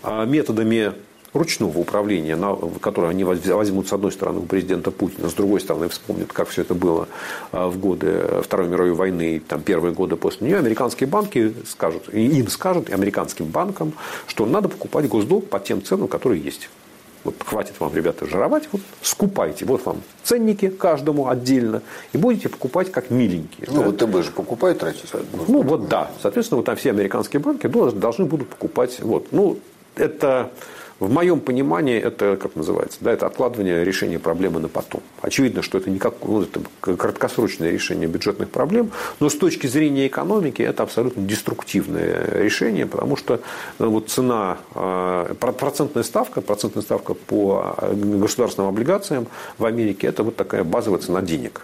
А 0.01 0.25
методами 0.25 0.93
ручного 1.35 1.77
управления, 1.77 2.35
на, 2.35 2.55
которые 2.79 3.11
они 3.11 3.23
возьмут 3.23 3.87
с 3.87 3.93
одной 3.93 4.11
стороны 4.11 4.39
у 4.39 4.43
президента 4.43 4.89
Путина, 4.89 5.29
с 5.29 5.33
другой 5.33 5.59
стороны 5.59 5.89
вспомнят, 5.89 6.31
как 6.31 6.47
все 6.47 6.61
это 6.61 6.73
было 6.73 7.07
а, 7.51 7.67
в 7.67 7.77
годы 7.77 8.41
Второй 8.41 8.67
мировой 8.67 8.93
войны, 8.93 9.41
там, 9.45 9.61
первые 9.61 9.93
годы 9.93 10.15
после 10.15 10.47
нее, 10.47 10.57
американские 10.57 11.07
банки 11.07 11.53
скажут, 11.67 12.13
и 12.13 12.25
им 12.25 12.47
скажут, 12.47 12.89
и 12.89 12.93
американским 12.93 13.45
банкам, 13.45 13.93
что 14.27 14.45
надо 14.45 14.69
покупать 14.69 15.07
госдолг 15.07 15.49
по 15.49 15.59
тем 15.59 15.83
ценам, 15.83 16.07
которые 16.07 16.41
есть. 16.41 16.69
Вот 17.25 17.35
хватит 17.43 17.73
вам, 17.79 17.93
ребята, 17.95 18.27
жировать, 18.27 18.69
вот 18.71 18.81
скупайте. 19.01 19.65
Вот 19.65 19.83
вам 19.83 20.03
ценники 20.23 20.69
каждому 20.69 21.27
отдельно. 21.27 21.81
И 22.13 22.19
будете 22.19 22.49
покупать 22.49 22.91
как 22.91 23.09
миленькие. 23.09 23.67
Ну, 23.71 23.81
вот 23.81 23.97
ТБ 23.97 24.23
же 24.23 24.29
покупают 24.29 24.77
тратить. 24.77 25.11
Ну, 25.47 25.63
вот 25.63 25.87
да. 25.87 26.11
Соответственно, 26.21 26.57
вот 26.57 26.67
там 26.67 26.75
все 26.75 26.91
американские 26.91 27.39
банки 27.39 27.65
должны 27.65 28.25
будут 28.25 28.49
покупать. 28.49 28.99
Вот. 29.01 29.31
Ну, 29.31 29.57
это 29.95 30.51
в 30.99 31.11
моем 31.11 31.39
понимании 31.39 31.99
это, 31.99 32.37
как 32.37 32.55
называется, 32.55 32.99
да, 33.01 33.11
это 33.11 33.27
откладывание 33.27 33.83
решения 33.83 34.17
проблемы 34.17 34.59
на 34.59 34.69
потом. 34.69 35.01
Очевидно, 35.21 35.61
что 35.61 35.77
это 35.77 35.89
не 35.89 35.99
как, 35.99 36.15
ну, 36.23 36.43
это 36.43 36.61
краткосрочное 36.79 37.71
решение 37.71 38.07
бюджетных 38.07 38.49
проблем, 38.49 38.91
но 39.19 39.29
с 39.29 39.35
точки 39.35 39.67
зрения 39.67 40.07
экономики 40.07 40.61
это 40.61 40.83
абсолютно 40.83 41.23
деструктивное 41.23 42.41
решение, 42.41 42.85
потому 42.85 43.17
что 43.17 43.41
ну, 43.79 43.89
вот 43.89 44.09
цена, 44.09 44.57
э, 44.73 45.33
процентная 45.39 46.03
ставка, 46.03 46.41
процентная 46.41 46.83
ставка 46.83 47.13
по 47.13 47.75
э, 47.77 47.93
государственным 47.93 48.69
облигациям 48.69 49.27
в 49.57 49.65
Америке, 49.65 50.07
это 50.07 50.23
вот 50.23 50.37
такая 50.37 50.63
базовая 50.63 50.99
цена 50.99 51.21
денег. 51.21 51.61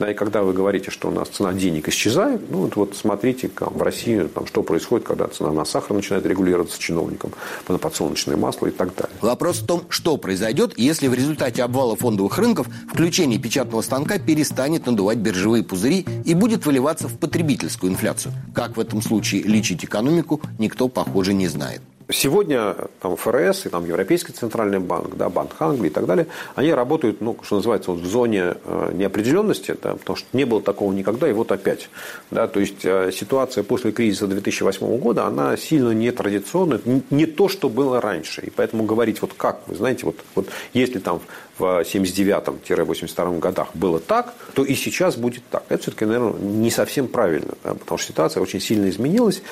Да, 0.00 0.10
и 0.10 0.14
когда 0.14 0.42
вы 0.42 0.54
говорите, 0.54 0.90
что 0.90 1.08
у 1.08 1.10
нас 1.10 1.28
цена 1.28 1.52
денег 1.52 1.86
исчезает, 1.90 2.50
ну 2.50 2.62
вот, 2.62 2.74
вот 2.74 2.96
смотрите, 2.96 3.48
там, 3.48 3.74
в 3.74 3.82
России 3.82 4.22
там, 4.34 4.46
что 4.46 4.62
происходит, 4.62 5.06
когда 5.06 5.28
цена 5.28 5.52
на 5.52 5.66
сахар 5.66 5.94
начинает 5.94 6.24
регулироваться 6.24 6.80
чиновником, 6.80 7.32
на 7.68 7.76
подсолнечное 7.76 8.38
масло 8.38 8.68
и 8.68 8.70
так 8.70 8.94
далее. 8.94 9.14
Вопрос 9.20 9.58
в 9.58 9.66
том, 9.66 9.82
что 9.90 10.16
произойдет, 10.16 10.72
если 10.78 11.06
в 11.06 11.12
результате 11.12 11.62
обвала 11.62 11.96
фондовых 11.96 12.38
рынков 12.38 12.66
включение 12.90 13.38
печатного 13.38 13.82
станка 13.82 14.18
перестанет 14.18 14.86
надувать 14.86 15.18
биржевые 15.18 15.62
пузыри 15.62 16.06
и 16.24 16.32
будет 16.32 16.64
выливаться 16.64 17.06
в 17.06 17.18
потребительскую 17.18 17.92
инфляцию. 17.92 18.32
Как 18.54 18.78
в 18.78 18.80
этом 18.80 19.02
случае 19.02 19.42
лечить 19.42 19.84
экономику, 19.84 20.40
никто, 20.58 20.88
похоже, 20.88 21.34
не 21.34 21.46
знает. 21.46 21.82
Сегодня 22.12 22.76
там, 23.00 23.16
ФРС 23.16 23.66
и 23.66 23.68
там, 23.68 23.86
Европейский 23.86 24.32
центральный 24.32 24.78
банк, 24.78 25.16
да, 25.16 25.28
Банк 25.28 25.54
Англии 25.58 25.88
и 25.88 25.92
так 25.92 26.06
далее, 26.06 26.26
они 26.54 26.72
работают, 26.72 27.20
ну, 27.20 27.36
что 27.42 27.56
называется, 27.56 27.90
вот 27.92 28.00
в 28.00 28.06
зоне 28.06 28.54
э, 28.64 28.90
неопределенности, 28.94 29.76
да, 29.80 29.94
потому 29.94 30.16
что 30.16 30.26
не 30.32 30.44
было 30.44 30.60
такого 30.60 30.92
никогда, 30.92 31.28
и 31.28 31.32
вот 31.32 31.52
опять. 31.52 31.88
Да, 32.30 32.48
то 32.48 32.60
есть 32.60 32.84
э, 32.84 33.10
ситуация 33.12 33.64
после 33.64 33.92
кризиса 33.92 34.26
2008 34.26 34.98
года, 34.98 35.26
она 35.26 35.56
сильно 35.56 35.90
нетрадиционная, 35.90 36.80
не 37.10 37.26
то, 37.26 37.48
что 37.48 37.68
было 37.68 38.00
раньше. 38.00 38.42
И 38.42 38.50
поэтому 38.50 38.84
говорить, 38.84 39.22
вот 39.22 39.32
как, 39.36 39.60
вы 39.66 39.76
знаете, 39.76 40.06
вот, 40.06 40.16
вот 40.34 40.48
если 40.72 40.98
там 40.98 41.20
в 41.60 41.82
79-82 41.82 43.38
годах 43.38 43.68
было 43.74 44.00
так, 44.00 44.34
то 44.54 44.64
и 44.64 44.74
сейчас 44.74 45.16
будет 45.16 45.42
так. 45.50 45.62
Это 45.68 45.82
все-таки, 45.82 46.06
наверное, 46.06 46.32
не 46.40 46.70
совсем 46.70 47.06
правильно, 47.06 47.52
да, 47.62 47.74
потому 47.74 47.98
что 47.98 48.08
ситуация 48.08 48.42
очень 48.42 48.60
сильно 48.60 48.88
изменилась. 48.88 49.42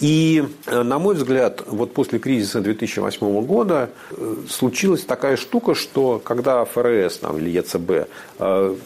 И, 0.00 0.44
э, 0.66 0.82
на 0.82 0.98
мой 0.98 1.14
взгляд, 1.14 1.62
вот 1.66 1.94
после 1.94 2.18
кризиса 2.18 2.60
2008 2.60 3.46
года 3.46 3.90
э, 4.10 4.36
случилась 4.48 5.04
такая 5.04 5.36
штука, 5.36 5.74
что 5.74 6.20
когда 6.22 6.64
ФРС 6.64 7.18
там, 7.18 7.38
или 7.38 7.50
ЕЦБ 7.50 8.08
э, 8.38 8.76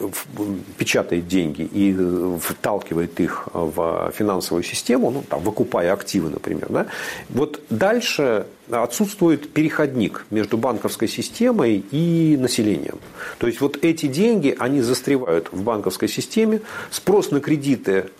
печатает 0.77 1.27
деньги 1.27 1.63
и 1.63 1.97
вталкивает 2.41 3.19
их 3.21 3.49
в 3.53 4.13
финансовую 4.15 4.63
систему, 4.63 5.11
ну, 5.11 5.25
там, 5.29 5.41
выкупая 5.41 5.93
активы, 5.93 6.31
например, 6.31 6.67
да, 6.69 6.87
вот 7.29 7.61
дальше 7.71 8.47
отсутствует 8.71 9.53
переходник 9.53 10.25
между 10.31 10.57
банковской 10.59 11.09
системой 11.09 11.85
и 11.91 12.37
населением. 12.39 12.99
То 13.39 13.47
есть 13.47 13.61
вот 13.61 13.79
эти 13.83 14.07
деньги, 14.07 14.55
они 14.59 14.81
застревают 14.81 15.49
в 15.53 15.63
банковской 15.63 16.09
системе, 16.09 16.61
спрос 16.91 17.31
на 17.31 17.41
кредиты 17.41 18.11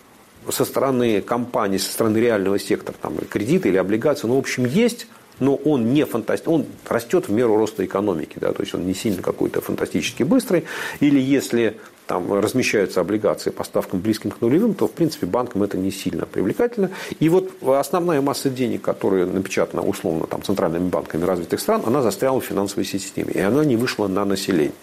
со 0.49 0.65
стороны 0.65 1.21
компании, 1.21 1.77
со 1.77 1.91
стороны 1.91 2.17
реального 2.17 2.59
сектора, 2.59 2.95
там, 3.01 3.17
кредиты 3.29 3.69
или 3.69 3.77
облигации, 3.77 4.27
ну, 4.27 4.35
в 4.35 4.39
общем, 4.39 4.65
есть, 4.65 5.07
но 5.39 5.55
он 5.55 5.93
не 5.93 6.05
фантастический, 6.05 6.53
он 6.53 6.65
растет 6.87 7.27
в 7.27 7.31
меру 7.31 7.57
роста 7.57 7.85
экономики, 7.85 8.37
да, 8.39 8.51
то 8.51 8.61
есть 8.61 8.73
он 8.73 8.85
не 8.85 8.93
сильно 8.93 9.21
какой-то 9.21 9.61
фантастически 9.61 10.23
быстрый, 10.23 10.65
или 10.99 11.19
если 11.19 11.77
там 12.09 12.33
размещаются 12.33 13.01
облигации 13.01 13.51
по 13.51 13.63
ставкам 13.63 13.99
близким 13.99 14.31
к 14.31 14.41
нулевым, 14.41 14.73
то, 14.73 14.87
в 14.87 14.91
принципе, 14.91 15.27
банкам 15.27 15.61
это 15.61 15.77
не 15.77 15.91
сильно 15.91 16.25
привлекательно. 16.25 16.89
И 17.19 17.29
вот 17.29 17.51
основная 17.61 18.19
масса 18.21 18.49
денег, 18.49 18.81
которая 18.81 19.27
напечатана 19.27 19.83
условно 19.83 20.25
там, 20.25 20.41
центральными 20.41 20.89
банками 20.89 21.23
развитых 21.23 21.59
стран, 21.59 21.83
она 21.85 22.01
застряла 22.01 22.41
в 22.41 22.45
финансовой 22.45 22.85
системе, 22.85 23.31
и 23.33 23.39
она 23.39 23.63
не 23.63 23.75
вышла 23.75 24.07
на 24.07 24.25
население. 24.25 24.73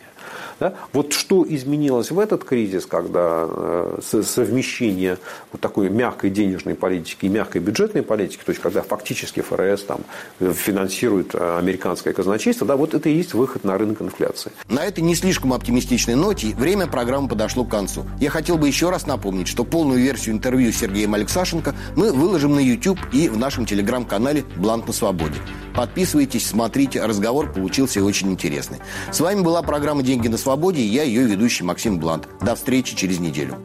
Да? 0.60 0.74
Вот 0.92 1.12
что 1.12 1.44
изменилось 1.46 2.10
в 2.10 2.18
этот 2.18 2.44
кризис, 2.44 2.86
когда 2.86 3.46
э, 3.48 4.00
совмещение 4.02 5.18
вот 5.52 5.60
такой 5.60 5.90
мягкой 5.90 6.30
денежной 6.30 6.74
политики 6.74 7.26
и 7.26 7.28
мягкой 7.28 7.60
бюджетной 7.60 8.02
политики, 8.02 8.40
то 8.44 8.50
есть 8.50 8.62
когда 8.62 8.82
фактически 8.82 9.40
ФРС 9.40 9.82
там, 9.82 10.00
финансирует 10.38 11.34
э, 11.34 11.58
американское 11.58 12.12
казначейство, 12.12 12.66
да, 12.66 12.76
вот 12.76 12.94
это 12.94 13.08
и 13.08 13.14
есть 13.14 13.34
выход 13.34 13.64
на 13.64 13.76
рынок 13.76 14.00
инфляции. 14.00 14.50
На 14.68 14.84
этой 14.84 15.00
не 15.00 15.14
слишком 15.14 15.52
оптимистичной 15.52 16.14
ноте 16.14 16.54
время 16.56 16.86
программы 16.86 17.28
подошло 17.28 17.64
к 17.64 17.70
концу. 17.70 18.06
Я 18.18 18.30
хотел 18.30 18.56
бы 18.56 18.66
еще 18.66 18.90
раз 18.90 19.06
напомнить, 19.06 19.48
что 19.48 19.64
полную 19.64 20.00
версию 20.00 20.34
интервью 20.34 20.72
с 20.72 20.76
Сергеем 20.76 21.14
Алексашенко 21.14 21.74
мы 21.96 22.12
выложим 22.12 22.54
на 22.54 22.60
YouTube 22.60 22.98
и 23.12 23.28
в 23.28 23.36
нашем 23.36 23.66
телеграм-канале 23.66 24.44
«Бланк 24.56 24.86
на 24.86 24.92
свободе». 24.92 25.36
Подписывайтесь, 25.76 26.46
смотрите, 26.46 27.04
разговор 27.04 27.52
получился 27.52 28.02
очень 28.02 28.32
интересный. 28.32 28.78
С 29.12 29.20
вами 29.20 29.42
была 29.42 29.62
программа 29.62 30.02
«Деньги 30.02 30.26
на 30.28 30.38
свободе» 30.38 30.80
и 30.80 30.86
я, 30.86 31.02
ее 31.02 31.24
ведущий 31.24 31.64
Максим 31.64 31.98
Блант. 31.98 32.28
До 32.40 32.54
встречи 32.54 32.96
через 32.96 33.20
неделю. 33.20 33.56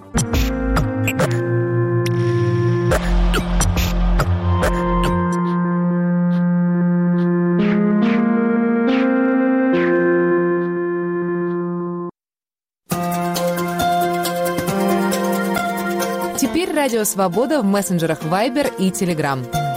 Теперь 16.37 16.73
Радио 16.73 17.05
Свобода 17.05 17.61
в 17.61 17.65
мессенджерах 17.65 18.23
Viber 18.23 18.69
и 18.77 18.89
Telegram. 18.89 19.70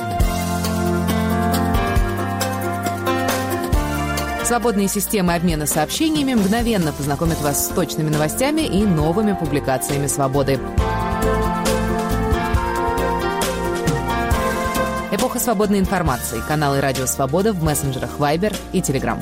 Свободные 4.54 4.86
системы 4.86 5.34
обмена 5.34 5.66
сообщениями 5.66 6.34
мгновенно 6.34 6.92
познакомят 6.92 7.40
вас 7.40 7.66
с 7.66 7.68
точными 7.70 8.08
новостями 8.08 8.60
и 8.60 8.84
новыми 8.84 9.32
публикациями 9.32 10.06
«Свободы». 10.06 10.60
Эпоха 15.10 15.40
свободной 15.40 15.80
информации. 15.80 16.40
Каналы 16.46 16.80
«Радио 16.80 17.06
Свобода» 17.06 17.52
в 17.52 17.64
мессенджерах 17.64 18.10
Viber 18.20 18.54
и 18.70 18.78
Telegram. 18.78 19.20